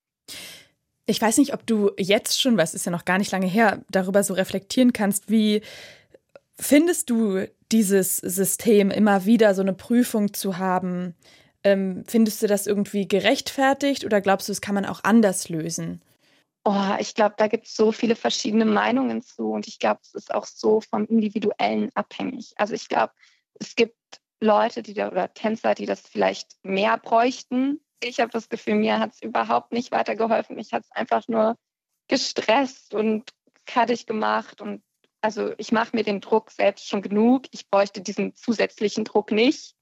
Ich 1.06 1.22
weiß 1.22 1.38
nicht, 1.38 1.54
ob 1.54 1.66
du 1.66 1.92
jetzt 1.98 2.42
schon, 2.42 2.58
weil 2.58 2.64
es 2.64 2.74
ist 2.74 2.86
ja 2.86 2.92
noch 2.92 3.06
gar 3.06 3.18
nicht 3.18 3.32
lange 3.32 3.46
her, 3.46 3.82
darüber 3.90 4.24
so 4.24 4.34
reflektieren 4.34 4.92
kannst, 4.92 5.30
wie 5.30 5.62
findest 6.60 7.10
du 7.10 7.46
dieses 7.72 8.18
System, 8.18 8.92
immer 8.92 9.26
wieder 9.26 9.54
so 9.54 9.62
eine 9.62 9.74
Prüfung 9.74 10.34
zu 10.34 10.58
haben? 10.58 11.16
Ähm, 11.64 12.04
findest 12.08 12.42
du 12.42 12.48
das 12.48 12.68
irgendwie 12.68 13.08
gerechtfertigt 13.08 14.06
oder 14.06 14.22
glaubst 14.22 14.48
du, 14.48 14.52
das 14.52 14.62
kann 14.62 14.76
man 14.76 14.86
auch 14.86 15.04
anders 15.04 15.50
lösen? 15.50 16.02
Oh, 16.68 16.96
ich 17.00 17.14
glaube, 17.14 17.36
da 17.38 17.48
gibt 17.48 17.68
es 17.68 17.76
so 17.76 17.92
viele 17.92 18.16
verschiedene 18.16 18.66
Meinungen 18.66 19.22
zu 19.22 19.52
und 19.52 19.68
ich 19.68 19.78
glaube, 19.78 20.00
es 20.02 20.16
ist 20.16 20.34
auch 20.34 20.46
so 20.46 20.82
vom 20.82 21.06
Individuellen 21.06 21.92
abhängig. 21.94 22.54
Also 22.56 22.74
ich 22.74 22.90
glaube, 22.90 23.14
es 23.60 23.76
gibt 23.76 23.96
Leute, 24.42 24.82
die 24.82 24.96
da, 24.96 25.10
oder 25.10 25.32
Tänzer, 25.32 25.76
die 25.76 25.86
das 25.86 26.02
vielleicht 26.02 26.58
mehr 26.64 26.98
bräuchten. 26.98 27.82
Ich 28.02 28.20
habe 28.20 28.32
das 28.32 28.50
Gefühl, 28.50 28.76
mir 28.76 29.00
hat 29.00 29.14
es 29.14 29.22
überhaupt 29.22 29.74
nicht 29.74 29.92
weitergeholfen. 29.92 30.56
Mich 30.56 30.74
hat 30.74 30.86
es 30.86 30.92
einfach 30.92 31.28
nur 31.28 31.56
gestresst 32.08 32.96
und 32.96 33.32
fertig 33.66 34.08
gemacht 34.08 34.60
und 34.60 34.82
also 35.22 35.54
ich 35.58 35.72
mache 35.72 35.96
mir 35.96 36.04
den 36.04 36.22
Druck 36.22 36.52
selbst 36.52 36.88
schon 36.88 37.02
genug. 37.02 37.46
Ich 37.52 37.70
bräuchte 37.70 38.02
diesen 38.02 38.36
zusätzlichen 38.36 39.06
Druck 39.06 39.32
nicht. 39.32 39.76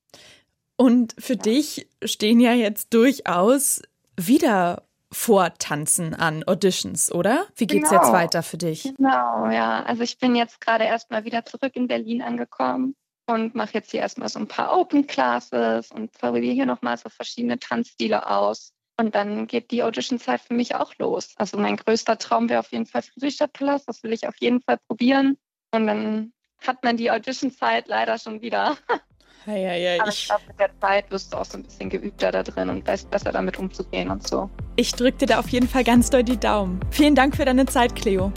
Und 0.75 1.16
für 1.18 1.36
ja. 1.36 1.42
dich 1.42 1.88
stehen 2.04 2.40
ja 2.40 2.54
jetzt 2.54 2.94
durchaus 2.94 3.82
wieder 4.18 4.84
Vortanzen 5.13 6.13
an 6.13 6.43
Auditions, 6.46 7.12
oder? 7.12 7.48
Wie 7.55 7.67
geht's 7.67 7.89
genau. 7.89 8.01
jetzt 8.01 8.12
weiter 8.12 8.43
für 8.43 8.58
dich? 8.58 8.93
Genau, 8.98 9.48
ja. 9.50 9.84
Also 9.84 10.03
ich 10.03 10.17
bin 10.17 10.36
jetzt 10.36 10.60
gerade 10.60 10.84
erstmal 10.84 11.24
wieder 11.24 11.46
zurück 11.46 11.75
in 11.75 11.88
Berlin 11.88 12.22
angekommen 12.22 12.96
und 13.27 13.55
mache 13.55 13.75
jetzt 13.75 13.91
hier 13.91 14.01
erstmal 14.01 14.29
so 14.29 14.39
ein 14.39 14.48
paar 14.48 14.77
Open 14.77 15.08
Classes 15.08 15.91
und 15.91 16.12
probiere 16.12 16.53
hier 16.53 16.65
nochmal 16.65 16.98
so 16.98 17.10
verschiedene 17.10 17.60
Tanzstile 17.60 18.29
aus. 18.29 18.74
Und 18.98 19.15
dann 19.15 19.48
geht 19.48 19.72
die 19.72 19.84
Audition-Zeit 19.84 20.41
für 20.41 20.53
mich 20.53 20.75
auch 20.75 20.93
los. 21.00 21.34
Also 21.38 21.58
mein 21.58 21.77
größter 21.77 22.17
Traum 22.17 22.50
wäre 22.50 22.60
auf 22.60 22.72
jeden 22.72 22.86
Fall 22.86 23.01
Friedrichstadtpalast. 23.01 23.88
Das 23.88 24.03
will 24.03 24.13
ich 24.13 24.27
auf 24.27 24.36
jeden 24.39 24.62
Fall 24.62 24.77
probieren. 24.88 25.38
Und 25.72 25.88
dann 25.88 26.34
hat 26.60 26.84
man 26.84 26.98
die 26.98 27.10
Audition-Zeit 27.10 27.88
leider 27.88 28.20
schon 28.20 28.41
wieder. 28.41 28.77
Ja, 29.46 29.54
ja, 29.54 29.74
ja, 29.74 30.02
Aber 30.02 30.10
ich 30.10 30.26
glaube, 30.26 30.42
mit 30.48 30.60
der 30.60 30.70
Zeit 30.80 31.12
wirst 31.12 31.34
du 31.34 31.38
auch 31.38 31.46
so 31.46 31.58
ein 31.58 31.64
bisschen 31.64 31.90
geübter 31.90 32.32
da 32.32 32.44
drin 32.44 32.70
und 32.70 32.88
weißt 32.88 33.10
besser 33.10 33.32
damit 33.32 33.60
umzugehen 33.60 34.10
und 34.10 34.26
so. 34.28 34.50
Ich 34.76 34.94
drücke 34.94 35.20
dir 35.20 35.26
da 35.28 35.40
auf 35.40 35.50
jeden 35.50 35.68
Fall 35.68 35.84
ganz 35.84 36.10
doll 36.10 36.24
die 36.24 36.38
Daumen. 36.38 36.80
Vielen 36.92 37.16
Dank 37.16 37.36
für 37.36 37.46
deine 37.46 37.66
Zeit, 37.66 37.96
Cleo. 37.96 38.32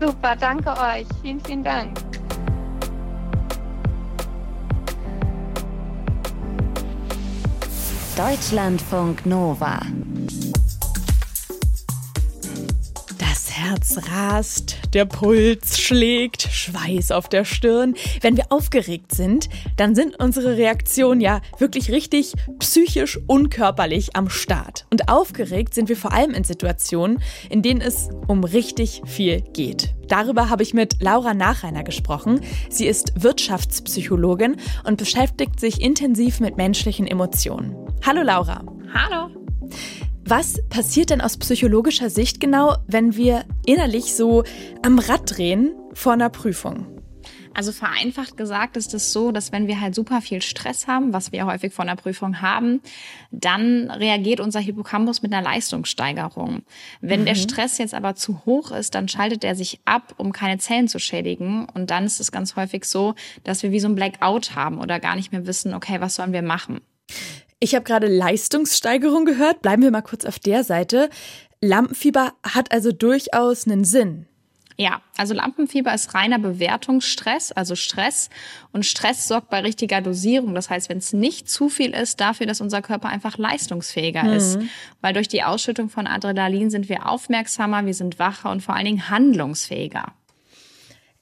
Super, 0.00 0.36
danke 0.36 0.70
euch. 0.70 1.06
Vielen, 1.22 1.40
vielen 1.40 1.64
Dank. 1.64 1.98
Deutschlandfunk 8.16 9.26
Nova. 9.26 9.80
Herz 13.66 13.98
rast, 14.12 14.78
der 14.94 15.06
Puls 15.06 15.80
schlägt, 15.80 16.42
Schweiß 16.42 17.10
auf 17.10 17.28
der 17.28 17.44
Stirn. 17.44 17.96
Wenn 18.20 18.36
wir 18.36 18.52
aufgeregt 18.52 19.12
sind, 19.12 19.48
dann 19.76 19.96
sind 19.96 20.20
unsere 20.20 20.56
Reaktionen 20.56 21.20
ja 21.20 21.40
wirklich 21.58 21.90
richtig 21.90 22.34
psychisch 22.60 23.18
unkörperlich 23.26 24.14
am 24.14 24.28
Start. 24.28 24.86
Und 24.92 25.08
aufgeregt 25.08 25.74
sind 25.74 25.88
wir 25.88 25.96
vor 25.96 26.12
allem 26.12 26.30
in 26.30 26.44
Situationen, 26.44 27.20
in 27.50 27.62
denen 27.62 27.80
es 27.80 28.08
um 28.28 28.44
richtig 28.44 29.02
viel 29.04 29.40
geht. 29.40 29.96
Darüber 30.06 30.48
habe 30.48 30.62
ich 30.62 30.72
mit 30.72 31.02
Laura 31.02 31.34
Nachreiner 31.34 31.82
gesprochen. 31.82 32.42
Sie 32.70 32.86
ist 32.86 33.20
Wirtschaftspsychologin 33.20 34.58
und 34.84 34.96
beschäftigt 34.96 35.58
sich 35.58 35.80
intensiv 35.80 36.38
mit 36.38 36.56
menschlichen 36.56 37.08
Emotionen. 37.08 37.74
Hallo 38.04 38.22
Laura. 38.22 38.64
Hallo. 38.94 39.28
Was 40.28 40.60
passiert 40.70 41.10
denn 41.10 41.20
aus 41.20 41.36
psychologischer 41.36 42.10
Sicht 42.10 42.40
genau, 42.40 42.74
wenn 42.88 43.14
wir 43.14 43.44
innerlich 43.64 44.16
so 44.16 44.42
am 44.82 44.98
Rad 44.98 45.36
drehen 45.36 45.72
vor 45.92 46.14
einer 46.14 46.30
Prüfung? 46.30 47.00
Also 47.54 47.70
vereinfacht 47.70 48.36
gesagt 48.36 48.76
ist 48.76 48.92
es 48.92 49.12
so, 49.12 49.30
dass 49.30 49.52
wenn 49.52 49.68
wir 49.68 49.80
halt 49.80 49.94
super 49.94 50.20
viel 50.20 50.42
Stress 50.42 50.88
haben, 50.88 51.12
was 51.12 51.30
wir 51.30 51.46
häufig 51.46 51.72
vor 51.72 51.84
einer 51.84 51.94
Prüfung 51.94 52.42
haben, 52.42 52.80
dann 53.30 53.88
reagiert 53.88 54.40
unser 54.40 54.58
Hippocampus 54.58 55.22
mit 55.22 55.32
einer 55.32 55.44
Leistungssteigerung. 55.44 56.62
Wenn 57.00 57.20
mhm. 57.20 57.26
der 57.26 57.36
Stress 57.36 57.78
jetzt 57.78 57.94
aber 57.94 58.16
zu 58.16 58.44
hoch 58.44 58.72
ist, 58.72 58.96
dann 58.96 59.06
schaltet 59.06 59.44
er 59.44 59.54
sich 59.54 59.78
ab, 59.84 60.12
um 60.16 60.32
keine 60.32 60.58
Zellen 60.58 60.88
zu 60.88 60.98
schädigen. 60.98 61.68
Und 61.72 61.92
dann 61.92 62.04
ist 62.04 62.18
es 62.18 62.32
ganz 62.32 62.56
häufig 62.56 62.84
so, 62.84 63.14
dass 63.44 63.62
wir 63.62 63.70
wie 63.70 63.80
so 63.80 63.86
ein 63.86 63.94
Blackout 63.94 64.56
haben 64.56 64.80
oder 64.80 64.98
gar 64.98 65.14
nicht 65.14 65.30
mehr 65.30 65.46
wissen, 65.46 65.72
okay, 65.72 66.00
was 66.00 66.16
sollen 66.16 66.32
wir 66.32 66.42
machen? 66.42 66.80
Ich 67.58 67.74
habe 67.74 67.84
gerade 67.84 68.06
Leistungssteigerung 68.06 69.24
gehört. 69.24 69.62
Bleiben 69.62 69.82
wir 69.82 69.90
mal 69.90 70.02
kurz 70.02 70.24
auf 70.24 70.38
der 70.38 70.62
Seite. 70.62 71.08
Lampenfieber 71.60 72.34
hat 72.42 72.72
also 72.72 72.92
durchaus 72.92 73.66
einen 73.66 73.84
Sinn. 73.84 74.26
Ja, 74.78 75.00
also 75.16 75.32
Lampenfieber 75.32 75.94
ist 75.94 76.12
reiner 76.12 76.38
Bewertungsstress, 76.38 77.50
also 77.50 77.74
Stress. 77.74 78.28
Und 78.72 78.84
Stress 78.84 79.26
sorgt 79.26 79.48
bei 79.48 79.60
richtiger 79.60 80.02
Dosierung. 80.02 80.54
Das 80.54 80.68
heißt, 80.68 80.90
wenn 80.90 80.98
es 80.98 81.14
nicht 81.14 81.48
zu 81.48 81.70
viel 81.70 81.94
ist, 81.94 82.20
dafür, 82.20 82.46
dass 82.46 82.60
unser 82.60 82.82
Körper 82.82 83.08
einfach 83.08 83.38
leistungsfähiger 83.38 84.24
mhm. 84.24 84.32
ist. 84.34 84.58
Weil 85.00 85.14
durch 85.14 85.28
die 85.28 85.42
Ausschüttung 85.42 85.88
von 85.88 86.06
Adrenalin 86.06 86.68
sind 86.68 86.90
wir 86.90 87.08
aufmerksamer, 87.08 87.86
wir 87.86 87.94
sind 87.94 88.18
wacher 88.18 88.50
und 88.50 88.62
vor 88.62 88.74
allen 88.74 88.84
Dingen 88.84 89.08
handlungsfähiger. 89.08 90.12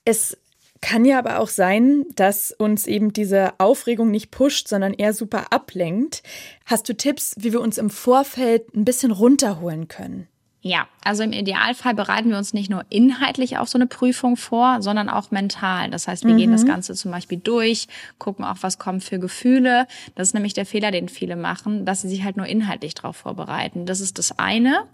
Es 0.05 0.37
kann 0.85 1.07
ja 1.07 1.19
aber 1.19 1.39
auch 1.39 1.49
sein, 1.49 2.05
dass 2.15 2.53
uns 2.53 2.87
eben 2.87 3.15
diese 3.15 3.59
Aufregung 3.59 4.11
nicht 4.11 4.31
pusht, 4.31 4.69
sondern 4.69 4.93
eher 4.93 5.15
super 5.15 5.47
ablenkt. 5.51 6.23
Hast 6.67 6.87
du 6.91 6.95
Tipps, 6.95 7.35
wie 7.39 7.55
wir 7.55 7.63
uns 7.63 7.79
im 7.79 7.89
Vorfeld 7.89 8.75
ein 8.75 8.85
bisschen 8.85 9.11
runterholen 9.11 9.89
können? 9.89 10.29
Ja, 10.67 10.89
also 11.05 11.23
im 11.23 11.35
Idealfall 11.35 11.93
bereiten 11.93 12.31
wir 12.31 12.39
uns 12.39 12.55
nicht 12.55 12.71
nur 12.71 12.87
inhaltlich 12.89 13.59
auf 13.59 13.69
so 13.69 13.77
eine 13.77 13.87
Prüfung 13.87 14.39
vor, 14.39 14.81
sondern 14.81 15.11
auch 15.11 15.31
mental. 15.31 15.91
Das 15.91 16.09
heißt, 16.09 16.25
wir 16.25 16.33
mhm. 16.33 16.39
gehen 16.39 16.53
das 16.53 16.63
mhm. 16.63 16.69
Ganze 16.69 16.95
zum 16.95 17.11
Beispiel 17.11 17.37
durch, 17.37 17.87
gucken 18.17 18.47
auch, 18.47 18.57
was 18.63 18.79
kommen 18.79 19.03
für 19.03 19.19
Gefühle. 19.19 19.87
Das 20.15 20.29
ist 20.29 20.33
nämlich 20.33 20.55
der 20.55 20.65
Fehler, 20.65 20.91
den 20.91 21.11
viele 21.11 21.37
machen, 21.37 21.85
dass 21.85 22.01
sie 22.01 22.09
sich 22.09 22.25
halt 22.25 22.39
nur 22.39 22.47
inhaltlich 22.47 22.95
darauf 22.95 23.17
vorbereiten. 23.17 23.85
Das 23.85 24.01
ist 24.01 24.19
das 24.19 24.39
eine. 24.39 24.85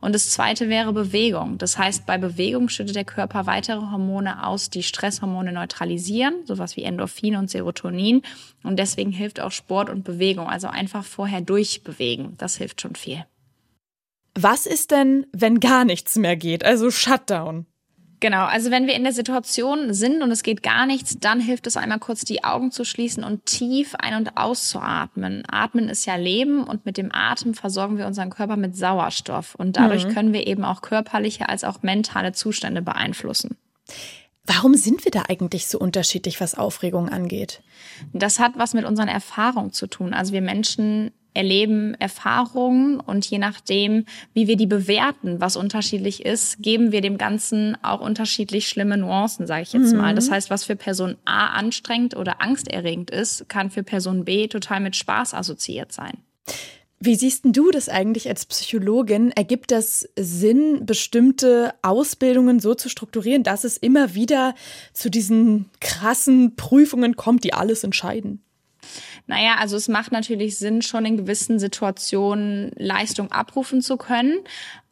Und 0.00 0.16
das 0.16 0.30
zweite 0.30 0.68
wäre 0.68 0.92
Bewegung. 0.92 1.58
Das 1.58 1.78
heißt, 1.78 2.06
bei 2.06 2.18
Bewegung 2.18 2.68
schüttet 2.68 2.96
der 2.96 3.04
Körper 3.04 3.46
weitere 3.46 3.82
Hormone 3.82 4.44
aus, 4.44 4.68
die 4.68 4.82
Stresshormone 4.82 5.52
neutralisieren, 5.52 6.44
sowas 6.44 6.76
wie 6.76 6.82
Endorphin 6.82 7.36
und 7.36 7.48
Serotonin. 7.48 8.22
Und 8.64 8.80
deswegen 8.80 9.12
hilft 9.12 9.38
auch 9.38 9.52
Sport 9.52 9.90
und 9.90 10.02
Bewegung. 10.02 10.48
Also 10.48 10.66
einfach 10.66 11.04
vorher 11.04 11.40
durchbewegen. 11.40 12.36
Das 12.36 12.56
hilft 12.56 12.80
schon 12.80 12.96
viel. 12.96 13.24
Was 14.42 14.64
ist 14.66 14.90
denn, 14.90 15.26
wenn 15.32 15.60
gar 15.60 15.84
nichts 15.84 16.16
mehr 16.16 16.36
geht? 16.36 16.64
Also 16.64 16.90
Shutdown. 16.90 17.66
Genau, 18.20 18.44
also 18.44 18.70
wenn 18.70 18.86
wir 18.86 18.94
in 18.94 19.02
der 19.02 19.14
Situation 19.14 19.94
sind 19.94 20.22
und 20.22 20.30
es 20.30 20.42
geht 20.42 20.62
gar 20.62 20.84
nichts, 20.84 21.16
dann 21.18 21.40
hilft 21.40 21.66
es 21.66 21.78
einmal 21.78 21.98
kurz 21.98 22.22
die 22.22 22.44
Augen 22.44 22.70
zu 22.70 22.84
schließen 22.84 23.24
und 23.24 23.46
tief 23.46 23.94
ein- 23.94 24.14
und 24.14 24.36
auszuatmen. 24.36 25.42
Atmen 25.50 25.88
ist 25.88 26.04
ja 26.06 26.16
Leben 26.16 26.64
und 26.64 26.84
mit 26.84 26.98
dem 26.98 27.10
Atem 27.12 27.54
versorgen 27.54 27.96
wir 27.96 28.06
unseren 28.06 28.28
Körper 28.28 28.56
mit 28.56 28.76
Sauerstoff 28.76 29.54
und 29.54 29.76
dadurch 29.76 30.06
mhm. 30.06 30.12
können 30.12 30.32
wir 30.34 30.46
eben 30.46 30.64
auch 30.64 30.82
körperliche 30.82 31.48
als 31.48 31.64
auch 31.64 31.82
mentale 31.82 32.32
Zustände 32.32 32.82
beeinflussen. 32.82 33.56
Warum 34.44 34.74
sind 34.74 35.04
wir 35.04 35.12
da 35.12 35.24
eigentlich 35.28 35.66
so 35.66 35.78
unterschiedlich, 35.78 36.40
was 36.40 36.54
Aufregung 36.54 37.08
angeht? 37.08 37.62
Das 38.12 38.38
hat 38.38 38.52
was 38.56 38.74
mit 38.74 38.84
unseren 38.84 39.08
Erfahrungen 39.08 39.72
zu 39.72 39.86
tun. 39.86 40.12
Also 40.12 40.32
wir 40.32 40.42
Menschen 40.42 41.12
erleben 41.34 41.94
Erfahrungen 41.94 43.00
und 43.00 43.26
je 43.26 43.38
nachdem, 43.38 44.04
wie 44.34 44.46
wir 44.46 44.56
die 44.56 44.66
bewerten, 44.66 45.40
was 45.40 45.56
unterschiedlich 45.56 46.24
ist, 46.24 46.62
geben 46.62 46.92
wir 46.92 47.00
dem 47.00 47.18
Ganzen 47.18 47.76
auch 47.82 48.00
unterschiedlich 48.00 48.68
schlimme 48.68 48.96
Nuancen, 48.96 49.46
sage 49.46 49.62
ich 49.62 49.72
jetzt 49.72 49.92
mhm. 49.92 49.98
mal. 49.98 50.14
Das 50.14 50.30
heißt, 50.30 50.50
was 50.50 50.64
für 50.64 50.76
Person 50.76 51.16
A 51.24 51.48
anstrengend 51.48 52.16
oder 52.16 52.40
angsterregend 52.40 53.10
ist, 53.10 53.48
kann 53.48 53.70
für 53.70 53.82
Person 53.82 54.24
B 54.24 54.48
total 54.48 54.80
mit 54.80 54.96
Spaß 54.96 55.34
assoziiert 55.34 55.92
sein. 55.92 56.18
Wie 57.02 57.14
siehst 57.14 57.44
du 57.46 57.70
das 57.70 57.88
eigentlich 57.88 58.28
als 58.28 58.44
Psychologin? 58.44 59.30
Ergibt 59.30 59.70
das 59.70 60.06
Sinn, 60.16 60.84
bestimmte 60.84 61.72
Ausbildungen 61.80 62.60
so 62.60 62.74
zu 62.74 62.90
strukturieren, 62.90 63.42
dass 63.42 63.64
es 63.64 63.78
immer 63.78 64.14
wieder 64.14 64.54
zu 64.92 65.10
diesen 65.10 65.70
krassen 65.80 66.56
Prüfungen 66.56 67.16
kommt, 67.16 67.44
die 67.44 67.54
alles 67.54 67.84
entscheiden? 67.84 68.42
Naja, 69.30 69.58
also 69.60 69.76
es 69.76 69.86
macht 69.86 70.10
natürlich 70.10 70.58
Sinn, 70.58 70.82
schon 70.82 71.06
in 71.06 71.16
gewissen 71.16 71.60
Situationen 71.60 72.72
Leistung 72.74 73.30
abrufen 73.30 73.80
zu 73.80 73.96
können. 73.96 74.40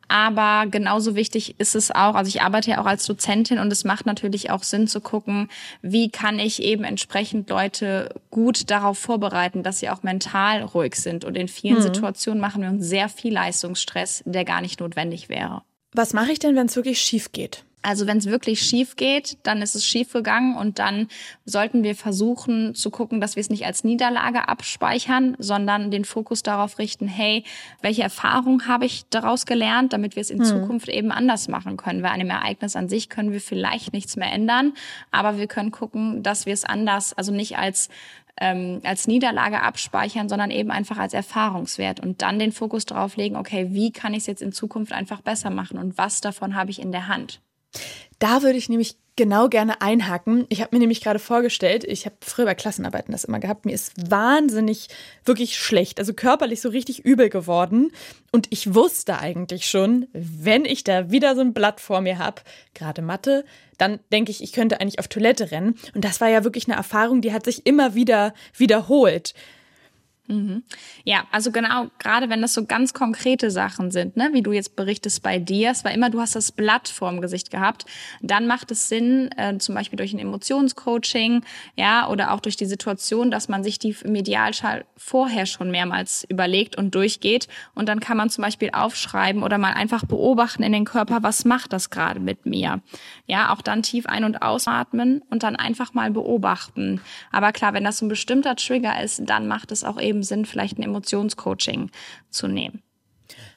Aber 0.07 0.71
genauso 0.71 1.17
wichtig 1.17 1.57
ist 1.59 1.75
es 1.75 1.91
auch, 1.91 2.15
also 2.15 2.29
ich 2.29 2.41
arbeite 2.41 2.71
ja 2.71 2.81
auch 2.81 2.87
als 2.87 3.05
Dozentin 3.05 3.59
und 3.59 3.73
es 3.73 3.85
macht 3.85 4.07
natürlich 4.07 4.49
auch 4.51 4.63
Sinn 4.63 4.87
zu 4.87 5.01
gucken, 5.01 5.49
wie 5.83 6.09
kann 6.09 6.39
ich 6.39 6.63
eben 6.63 6.85
entsprechend 6.85 7.51
Leute 7.51 8.15
gut 8.31 8.71
darauf 8.71 8.97
vorbereiten, 8.97 9.65
dass 9.65 9.81
sie 9.81 9.91
auch 9.91 10.05
mental 10.05 10.63
ruhig 10.63 10.95
sind. 10.95 11.25
Und 11.25 11.37
in 11.37 11.49
vielen 11.49 11.79
mhm. 11.79 11.83
Situationen 11.83 12.41
machen 12.41 12.63
wir 12.63 12.71
uns 12.71 12.87
sehr 12.87 13.09
viel 13.09 13.35
Leistungsstress, 13.35 14.23
der 14.25 14.45
gar 14.45 14.61
nicht 14.61 14.79
notwendig 14.79 15.29
wäre. 15.29 15.63
Was 15.93 16.13
mache 16.13 16.31
ich 16.31 16.39
denn, 16.39 16.55
wenn 16.55 16.67
es 16.67 16.77
wirklich 16.77 17.01
schief 17.01 17.33
geht? 17.33 17.65
Also 17.81 18.07
wenn 18.07 18.19
es 18.19 18.27
wirklich 18.27 18.61
schief 18.61 18.97
geht, 18.97 19.39
dann 19.45 19.63
ist 19.63 19.77
es 19.77 19.87
schief 19.87 20.13
gegangen 20.13 20.57
und 20.57 20.79
dann 20.79 21.09
sollten 21.45 21.85
wir 21.85 21.95
versuchen 21.95 22.75
zu 22.75 22.91
gucken, 22.91 23.21
dass 23.21 23.37
wir 23.37 23.41
es 23.41 23.51
nicht 23.51 23.67
als 23.67 23.85
Niederlage 23.85 24.49
abspeichern, 24.49 25.37
sondern 25.39 25.91
den 25.91 26.05
Fokus 26.05 26.43
darauf 26.43 26.79
richten, 26.79 27.07
hey, 27.07 27.45
welche 27.81 28.03
Erfahrung 28.03 28.67
habe 28.67 28.85
ich 28.85 29.05
daraus 29.11 29.47
gelernt, 29.47 29.93
damit 29.93 30.17
wir 30.17 30.23
es 30.23 30.31
in 30.31 30.41
hm. 30.41 30.45
Zukunft 30.45 30.89
eben 30.89 31.13
anders 31.13 31.47
machen 31.47 31.77
können. 31.77 32.03
Bei 32.03 32.11
einem 32.11 32.31
Ereignis 32.31 32.75
an 32.75 32.89
sich 32.89 33.09
können 33.09 33.33
wir 33.33 33.41
vielleicht 33.41 33.93
nichts 33.93 34.17
mehr 34.17 34.33
ändern, 34.33 34.73
aber 35.13 35.39
wir 35.39 35.47
können 35.47 35.71
gucken, 35.71 36.23
dass 36.23 36.47
wir 36.47 36.55
es 36.55 36.65
anders, 36.65 37.13
also 37.13 37.33
nicht 37.33 37.59
als 37.59 37.89
ähm, 38.41 38.81
als 38.85 39.07
Niederlage 39.07 39.63
abspeichern, 39.63 40.29
sondern 40.29 40.51
eben 40.51 40.71
einfach 40.71 40.99
als 40.99 41.13
Erfahrungswert 41.13 42.01
und 42.01 42.23
dann 42.23 42.39
den 42.39 42.53
Fokus 42.53 42.87
darauf 42.87 43.17
legen, 43.17 43.37
okay, 43.37 43.69
wie 43.71 43.91
kann 43.91 44.15
ich 44.15 44.21
es 44.21 44.27
jetzt 44.27 44.43
in 44.43 44.53
Zukunft 44.53 44.93
einfach 44.93 45.23
besser 45.23 45.51
machen 45.51 45.79
und 45.79 45.99
was 45.99 46.21
davon 46.21 46.55
habe 46.55 46.71
ich 46.71 46.81
in 46.81 46.93
der 46.93 47.09
Hand. 47.09 47.41
Da 48.19 48.43
würde 48.43 48.59
ich 48.59 48.69
nämlich 48.69 48.97
genau 49.19 49.49
gerne 49.49 49.83
einhaken. 49.83 50.47
Ich 50.49 50.61
habe 50.63 50.75
mir 50.75 50.79
nämlich 50.79 51.03
gerade 51.03 51.19
vorgestellt, 51.19 51.83
ich 51.85 52.07
habe 52.07 52.17
früher 52.21 52.47
bei 52.47 52.55
Klassenarbeiten 52.55 53.11
das 53.11 53.25
immer 53.25 53.41
gehabt, 53.41 53.67
mir 53.67 53.75
ist 53.75 53.93
wahnsinnig 54.11 54.89
wirklich 55.25 55.59
schlecht, 55.59 55.99
also 55.99 56.15
körperlich 56.15 56.61
so 56.61 56.69
richtig 56.69 57.05
übel 57.05 57.29
geworden. 57.29 57.91
Und 58.31 58.47
ich 58.51 58.75
wusste 58.75 59.19
eigentlich 59.19 59.69
schon, 59.69 60.07
wenn 60.13 60.65
ich 60.65 60.85
da 60.85 61.11
wieder 61.11 61.35
so 61.35 61.41
ein 61.41 61.53
Blatt 61.53 61.81
vor 61.81 62.01
mir 62.01 62.19
habe, 62.19 62.43
gerade 62.75 63.03
Mathe, 63.03 63.45
dann 63.77 63.99
denke 64.13 64.31
ich, 64.31 64.43
ich 64.43 64.53
könnte 64.53 64.81
eigentlich 64.81 65.01
auf 65.01 65.09
Toilette 65.09 65.51
rennen. 65.51 65.75
Und 65.95 66.05
das 66.05 66.21
war 66.21 66.29
ja 66.29 66.45
wirklich 66.45 66.69
eine 66.69 66.77
Erfahrung, 66.77 67.21
die 67.21 67.33
hat 67.33 67.45
sich 67.45 67.67
immer 67.67 67.95
wieder 67.97 68.35
wiederholt. 68.57 69.35
Mhm. 70.29 70.63
Ja, 71.05 71.25
also 71.33 71.51
genau, 71.51 71.87
gerade 71.99 72.29
wenn 72.29 72.43
das 72.43 72.53
so 72.53 72.67
ganz 72.67 72.93
konkrete 72.93 73.51
Sachen 73.51 73.91
sind, 73.91 74.19
ne, 74.19 74.29
wie 74.35 74.43
du 74.43 74.53
jetzt 74.53 74.77
berichtest 74.77 75.23
bei 75.23 75.39
dir, 75.39 75.71
es 75.71 75.85
war 75.85 75.93
immer, 75.93 76.11
du 76.11 76.21
hast 76.21 76.37
das 76.37 76.53
Blatt 76.53 76.89
vorm 76.89 77.23
Gesicht 77.23 77.51
gehabt, 77.51 77.87
dann 78.21 78.47
macht 78.47 78.71
es 78.71 78.91
Sinn, 78.91 79.31
äh, 79.39 79.57
zum 79.57 79.75
Beispiel 79.75 79.97
durch 79.97 80.13
ein 80.13 80.19
Emotionscoaching, 80.19 81.45
ja, 81.77 82.07
oder 82.09 82.33
auch 82.33 82.41
durch 82.41 82.57
die 82.57 82.67
Situation, 82.67 83.31
dass 83.31 83.49
man 83.49 83.65
sich 83.65 83.79
die 83.79 83.97
im 84.05 84.15
Idealschall 84.15 84.85
vorher 84.99 85.47
schon 85.47 85.71
mehrmals 85.71 86.25
überlegt 86.29 86.77
und 86.77 86.95
durchgeht 86.95 87.49
und 87.75 87.89
dann 87.89 87.99
kann 87.99 88.19
man 88.19 88.29
zum 88.29 88.45
Beispiel 88.45 88.71
aufschreiben 88.75 89.43
oder 89.43 89.57
mal 89.57 89.73
einfach 89.73 90.05
beobachten 90.05 90.63
in 90.63 90.73
den 90.73 90.85
Körper, 90.85 91.23
was 91.23 91.47
macht 91.47 91.73
das 91.73 91.89
gerade 91.89 92.21
mit 92.21 92.45
mir? 92.45 92.83
Ja, 93.27 93.55
auch 93.55 93.63
dann 93.63 93.83
tief 93.83 94.05
ein- 94.05 94.25
und 94.25 94.43
ausatmen 94.43 95.23
und 95.31 95.43
dann 95.43 95.57
einfach 95.57 95.95
mal 95.95 96.11
beobachten. 96.11 97.01
Aber 97.33 97.53
klar, 97.53 97.73
wenn 97.73 97.85
das 97.85 98.03
ein 98.03 98.09
bestimmter 98.09 98.57
Trigger 98.57 99.03
ist, 99.03 99.23
dann 99.25 99.49
macht 99.49 99.73
es 99.73 99.85
auch 99.85 99.99
eben 99.99 100.18
eben 100.19 100.23
Sinn, 100.23 100.45
vielleicht 100.45 100.79
ein 100.79 100.83
Emotionscoaching 100.83 101.91
zu 102.31 102.49
nehmen. 102.49 102.83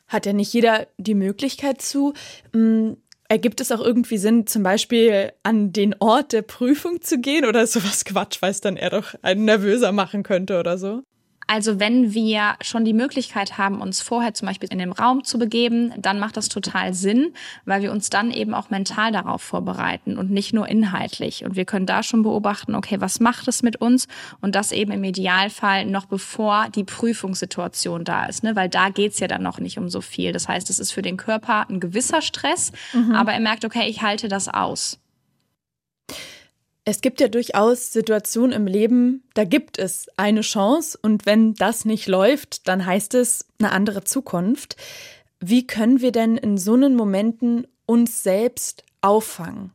Hat 0.08 0.26
ja 0.26 0.34
nicht 0.34 0.54
jeder 0.54 0.88
die 0.98 1.16
Möglichkeit 1.16 1.82
zu. 1.82 2.14
Hm, 2.54 2.98
ergibt 3.28 3.62
es 3.62 3.72
auch 3.72 3.80
irgendwie 3.80 4.18
Sinn, 4.18 4.46
zum 4.46 4.64
Beispiel 4.64 5.32
an 5.44 5.72
den 5.72 5.96
Ort 6.00 6.34
der 6.34 6.42
Prüfung 6.42 7.02
zu 7.02 7.20
gehen 7.20 7.46
oder 7.46 7.66
sowas 7.68 8.06
Quatsch, 8.06 8.42
weil 8.42 8.52
es 8.52 8.62
dann 8.62 8.78
eher 8.78 8.90
doch 8.90 9.16
einen 9.22 9.46
nervöser 9.46 9.92
machen 9.92 10.24
könnte 10.24 10.60
oder 10.60 10.78
so? 10.78 11.04
Also 11.52 11.82
wenn 11.82 12.14
wir 12.14 12.56
schon 12.62 12.86
die 12.86 12.94
Möglichkeit 12.94 13.58
haben, 13.58 13.82
uns 13.82 14.02
vorher 14.02 14.34
zum 14.34 14.48
Beispiel 14.48 14.70
in 14.72 14.80
den 14.80 14.94
Raum 14.94 15.26
zu 15.26 15.38
begeben, 15.38 15.92
dann 15.98 16.18
macht 16.18 16.38
das 16.38 16.48
total 16.48 16.94
Sinn, 16.94 17.34
weil 17.66 17.82
wir 17.82 17.92
uns 17.92 18.10
dann 18.10 18.32
eben 18.32 18.54
auch 18.54 18.70
mental 18.70 19.12
darauf 19.12 19.42
vorbereiten 19.42 20.18
und 20.18 20.32
nicht 20.32 20.54
nur 20.54 20.70
inhaltlich. 20.70 21.44
Und 21.44 21.58
wir 21.58 21.66
können 21.66 21.86
da 21.86 22.04
schon 22.04 22.24
beobachten, 22.24 22.74
okay, 22.74 23.02
was 23.02 23.20
macht 23.20 23.50
es 23.50 23.64
mit 23.64 23.76
uns? 23.76 24.08
Und 24.40 24.56
das 24.56 24.72
eben 24.72 24.94
im 24.94 25.04
Idealfall 25.04 25.86
noch 25.88 26.06
bevor 26.06 26.70
die 26.74 26.86
Prüfungssituation 26.86 28.06
da 28.06 28.28
ist, 28.28 28.44
ne? 28.44 28.56
weil 28.56 28.70
da 28.70 28.88
geht's 28.88 29.20
ja 29.20 29.28
dann 29.28 29.44
noch 29.44 29.60
nicht 29.60 29.78
um 29.78 29.90
so 29.90 30.00
viel. 30.00 30.32
Das 30.32 30.48
heißt, 30.48 30.70
es 30.70 30.80
ist 30.80 30.94
für 30.94 31.02
den 31.02 31.18
Körper 31.18 31.70
ein 31.70 31.82
gewisser 31.82 32.22
Stress, 32.22 32.72
mhm. 32.94 33.14
aber 33.14 33.34
er 33.34 33.42
merkt, 33.42 33.66
okay, 33.66 33.90
ich 33.90 34.02
halte 34.02 34.30
das 34.30 34.48
aus. 34.48 35.02
Es 36.84 37.02
gibt 37.02 37.22
ja 37.22 37.28
durchaus 37.28 37.94
Situationen 37.94 38.54
im 38.54 38.66
Leben, 38.66 39.24
da 39.36 39.44
gibt 39.44 39.78
es 39.78 40.08
eine 40.18 40.42
Chance 40.42 40.98
und 41.02 41.28
wenn 41.28 41.54
das 41.54 41.86
nicht 41.86 42.08
läuft, 42.08 42.68
dann 42.68 42.86
heißt 42.86 43.14
es 43.14 43.46
eine 43.60 43.72
andere 43.72 44.04
Zukunft. 44.04 44.78
Wie 45.40 45.68
können 45.68 46.02
wir 46.02 46.12
denn 46.12 46.38
in 46.38 46.58
so 46.58 46.74
einen 46.74 46.96
Momenten 46.96 47.68
uns 47.86 48.24
selbst 48.24 48.84
auffangen? 49.02 49.74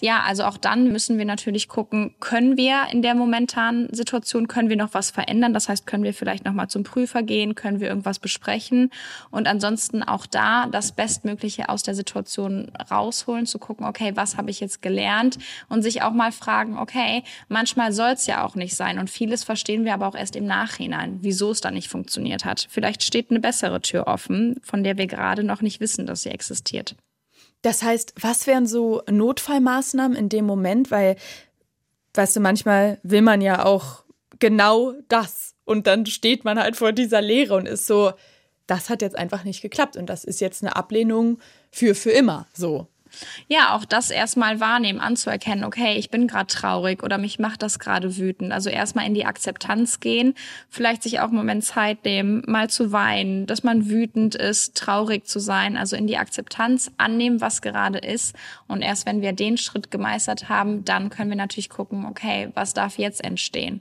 Ja, 0.00 0.22
also 0.22 0.44
auch 0.44 0.56
dann 0.56 0.92
müssen 0.92 1.18
wir 1.18 1.24
natürlich 1.24 1.66
gucken, 1.68 2.14
können 2.20 2.56
wir 2.56 2.84
in 2.92 3.02
der 3.02 3.14
momentanen 3.14 3.92
Situation, 3.92 4.46
können 4.46 4.68
wir 4.68 4.76
noch 4.76 4.94
was 4.94 5.10
verändern? 5.10 5.52
Das 5.52 5.68
heißt, 5.68 5.86
können 5.86 6.04
wir 6.04 6.14
vielleicht 6.14 6.44
nochmal 6.44 6.68
zum 6.68 6.84
Prüfer 6.84 7.22
gehen, 7.24 7.56
können 7.56 7.80
wir 7.80 7.88
irgendwas 7.88 8.20
besprechen 8.20 8.90
und 9.30 9.48
ansonsten 9.48 10.04
auch 10.04 10.26
da 10.26 10.66
das 10.66 10.92
Bestmögliche 10.92 11.68
aus 11.68 11.82
der 11.82 11.94
Situation 11.94 12.70
rausholen, 12.90 13.46
zu 13.46 13.58
gucken, 13.58 13.86
okay, 13.86 14.12
was 14.14 14.36
habe 14.36 14.50
ich 14.50 14.60
jetzt 14.60 14.82
gelernt 14.82 15.38
und 15.68 15.82
sich 15.82 16.02
auch 16.02 16.12
mal 16.12 16.30
fragen, 16.30 16.78
okay, 16.78 17.24
manchmal 17.48 17.92
soll 17.92 18.10
es 18.10 18.26
ja 18.26 18.44
auch 18.44 18.54
nicht 18.54 18.76
sein 18.76 18.98
und 18.98 19.10
vieles 19.10 19.42
verstehen 19.42 19.84
wir 19.84 19.94
aber 19.94 20.06
auch 20.06 20.14
erst 20.14 20.36
im 20.36 20.46
Nachhinein, 20.46 21.18
wieso 21.22 21.50
es 21.50 21.60
dann 21.60 21.74
nicht 21.74 21.88
funktioniert 21.88 22.44
hat. 22.44 22.68
Vielleicht 22.70 23.02
steht 23.02 23.30
eine 23.30 23.40
bessere 23.40 23.80
Tür 23.80 24.06
offen, 24.06 24.60
von 24.62 24.84
der 24.84 24.96
wir 24.96 25.08
gerade 25.08 25.42
noch 25.42 25.60
nicht 25.60 25.80
wissen, 25.80 26.06
dass 26.06 26.22
sie 26.22 26.30
existiert. 26.30 26.94
Das 27.62 27.82
heißt, 27.82 28.14
was 28.20 28.46
wären 28.46 28.66
so 28.66 29.02
Notfallmaßnahmen 29.10 30.16
in 30.16 30.28
dem 30.28 30.46
Moment? 30.46 30.90
Weil, 30.90 31.16
weißt 32.14 32.36
du, 32.36 32.40
manchmal 32.40 32.98
will 33.02 33.22
man 33.22 33.40
ja 33.40 33.64
auch 33.64 34.04
genau 34.38 34.94
das. 35.08 35.54
Und 35.64 35.86
dann 35.86 36.06
steht 36.06 36.44
man 36.44 36.58
halt 36.58 36.76
vor 36.76 36.92
dieser 36.92 37.20
Lehre 37.20 37.56
und 37.56 37.66
ist 37.66 37.86
so, 37.86 38.12
das 38.66 38.90
hat 38.90 39.02
jetzt 39.02 39.16
einfach 39.16 39.44
nicht 39.44 39.60
geklappt. 39.60 39.96
Und 39.96 40.06
das 40.06 40.24
ist 40.24 40.40
jetzt 40.40 40.62
eine 40.62 40.76
Ablehnung 40.76 41.38
für 41.70 41.94
für 41.94 42.10
immer 42.10 42.46
so 42.52 42.86
ja, 43.48 43.74
auch 43.74 43.84
das 43.84 44.10
erstmal 44.10 44.60
wahrnehmen, 44.60 45.00
anzuerkennen, 45.00 45.64
okay, 45.64 45.96
ich 45.96 46.10
bin 46.10 46.26
gerade 46.26 46.46
traurig 46.46 47.02
oder 47.02 47.18
mich 47.18 47.38
macht 47.38 47.62
das 47.62 47.78
gerade 47.78 48.16
wütend. 48.16 48.52
Also 48.52 48.70
erstmal 48.70 49.06
in 49.06 49.14
die 49.14 49.24
Akzeptanz 49.24 50.00
gehen, 50.00 50.34
vielleicht 50.68 51.02
sich 51.02 51.20
auch 51.20 51.28
einen 51.28 51.36
Moment 51.36 51.64
Zeit 51.64 52.04
nehmen, 52.04 52.42
mal 52.46 52.70
zu 52.70 52.92
weinen, 52.92 53.46
dass 53.46 53.62
man 53.62 53.88
wütend 53.88 54.34
ist, 54.34 54.76
traurig 54.76 55.26
zu 55.26 55.38
sein, 55.38 55.76
also 55.76 55.96
in 55.96 56.06
die 56.06 56.18
Akzeptanz 56.18 56.90
annehmen, 56.98 57.40
was 57.40 57.62
gerade 57.62 57.98
ist. 57.98 58.34
Und 58.66 58.82
erst 58.82 59.06
wenn 59.06 59.22
wir 59.22 59.32
den 59.32 59.58
Schritt 59.58 59.90
gemeistert 59.90 60.48
haben, 60.48 60.84
dann 60.84 61.10
können 61.10 61.30
wir 61.30 61.36
natürlich 61.36 61.70
gucken, 61.70 62.06
okay, 62.06 62.50
was 62.54 62.74
darf 62.74 62.98
jetzt 62.98 63.24
entstehen. 63.24 63.80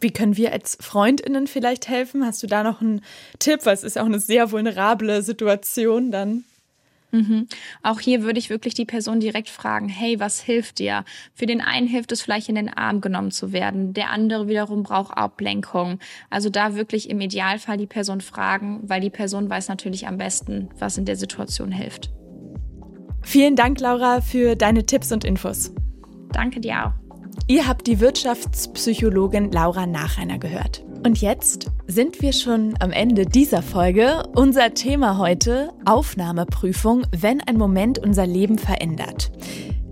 Wie 0.00 0.10
können 0.10 0.36
wir 0.36 0.52
als 0.52 0.76
Freundinnen 0.80 1.46
vielleicht 1.46 1.88
helfen? 1.88 2.24
Hast 2.24 2.42
du 2.42 2.46
da 2.46 2.62
noch 2.62 2.80
einen 2.80 3.02
Tipp? 3.38 3.60
Weil 3.64 3.74
es 3.74 3.84
ist 3.84 3.96
ja 3.96 4.02
auch 4.02 4.06
eine 4.06 4.20
sehr 4.20 4.50
vulnerable 4.50 5.22
Situation 5.22 6.10
dann. 6.10 6.44
Mhm. 7.12 7.46
Auch 7.82 8.00
hier 8.00 8.22
würde 8.22 8.38
ich 8.38 8.48
wirklich 8.48 8.72
die 8.72 8.86
Person 8.86 9.20
direkt 9.20 9.50
fragen, 9.50 9.88
hey, 9.88 10.18
was 10.18 10.40
hilft 10.40 10.78
dir? 10.78 11.04
Für 11.34 11.44
den 11.44 11.60
einen 11.60 11.86
hilft 11.86 12.10
es 12.10 12.22
vielleicht 12.22 12.48
in 12.48 12.54
den 12.54 12.70
Arm 12.70 13.02
genommen 13.02 13.30
zu 13.30 13.52
werden, 13.52 13.92
der 13.92 14.10
andere 14.10 14.48
wiederum 14.48 14.82
braucht 14.82 15.16
Ablenkung. 15.16 15.98
Also 16.30 16.48
da 16.48 16.74
wirklich 16.74 17.10
im 17.10 17.20
Idealfall 17.20 17.76
die 17.76 17.86
Person 17.86 18.22
fragen, 18.22 18.80
weil 18.84 19.02
die 19.02 19.10
Person 19.10 19.50
weiß 19.50 19.68
natürlich 19.68 20.06
am 20.06 20.16
besten, 20.16 20.70
was 20.78 20.96
in 20.96 21.04
der 21.04 21.16
Situation 21.16 21.70
hilft. 21.70 22.10
Vielen 23.20 23.56
Dank, 23.56 23.78
Laura, 23.78 24.20
für 24.20 24.56
deine 24.56 24.84
Tipps 24.86 25.12
und 25.12 25.24
Infos. 25.24 25.72
Danke 26.32 26.60
dir 26.60 26.86
auch. 26.86 27.01
Ihr 27.48 27.66
habt 27.66 27.86
die 27.86 27.98
Wirtschaftspsychologin 27.98 29.50
Laura 29.50 29.86
Nachreiner 29.86 30.38
gehört. 30.38 30.84
Und 31.04 31.20
jetzt 31.20 31.70
sind 31.88 32.22
wir 32.22 32.32
schon 32.32 32.74
am 32.78 32.92
Ende 32.92 33.26
dieser 33.26 33.62
Folge. 33.62 34.22
Unser 34.34 34.74
Thema 34.74 35.18
heute 35.18 35.72
Aufnahmeprüfung, 35.84 37.04
wenn 37.10 37.40
ein 37.40 37.56
Moment 37.56 37.98
unser 37.98 38.26
Leben 38.26 38.58
verändert. 38.58 39.32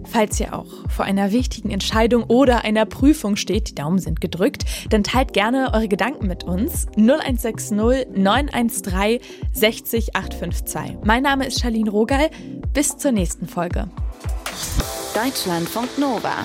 Falls 0.04 0.38
ihr 0.40 0.54
auch 0.54 0.88
vor 0.88 1.04
einer 1.04 1.32
wichtigen 1.32 1.70
Entscheidung 1.70 2.24
oder 2.24 2.64
einer 2.64 2.86
Prüfung 2.86 3.36
steht, 3.36 3.70
die 3.70 3.74
Daumen 3.74 3.98
sind 3.98 4.20
gedrückt, 4.20 4.64
dann 4.90 5.02
teilt 5.02 5.32
gerne 5.32 5.70
eure 5.72 5.88
Gedanken 5.88 6.28
mit 6.28 6.44
uns. 6.44 6.86
0160 6.96 7.70
913 8.16 9.20
60 9.52 10.16
852. 10.16 10.98
Mein 11.04 11.24
Name 11.24 11.46
ist 11.46 11.60
Charlene 11.60 11.90
Rogal. 11.90 12.30
Bis 12.72 12.96
zur 12.96 13.12
nächsten 13.12 13.46
Folge. 13.46 13.88
Deutschlandfunk 15.14 15.98
Nova 15.98 16.44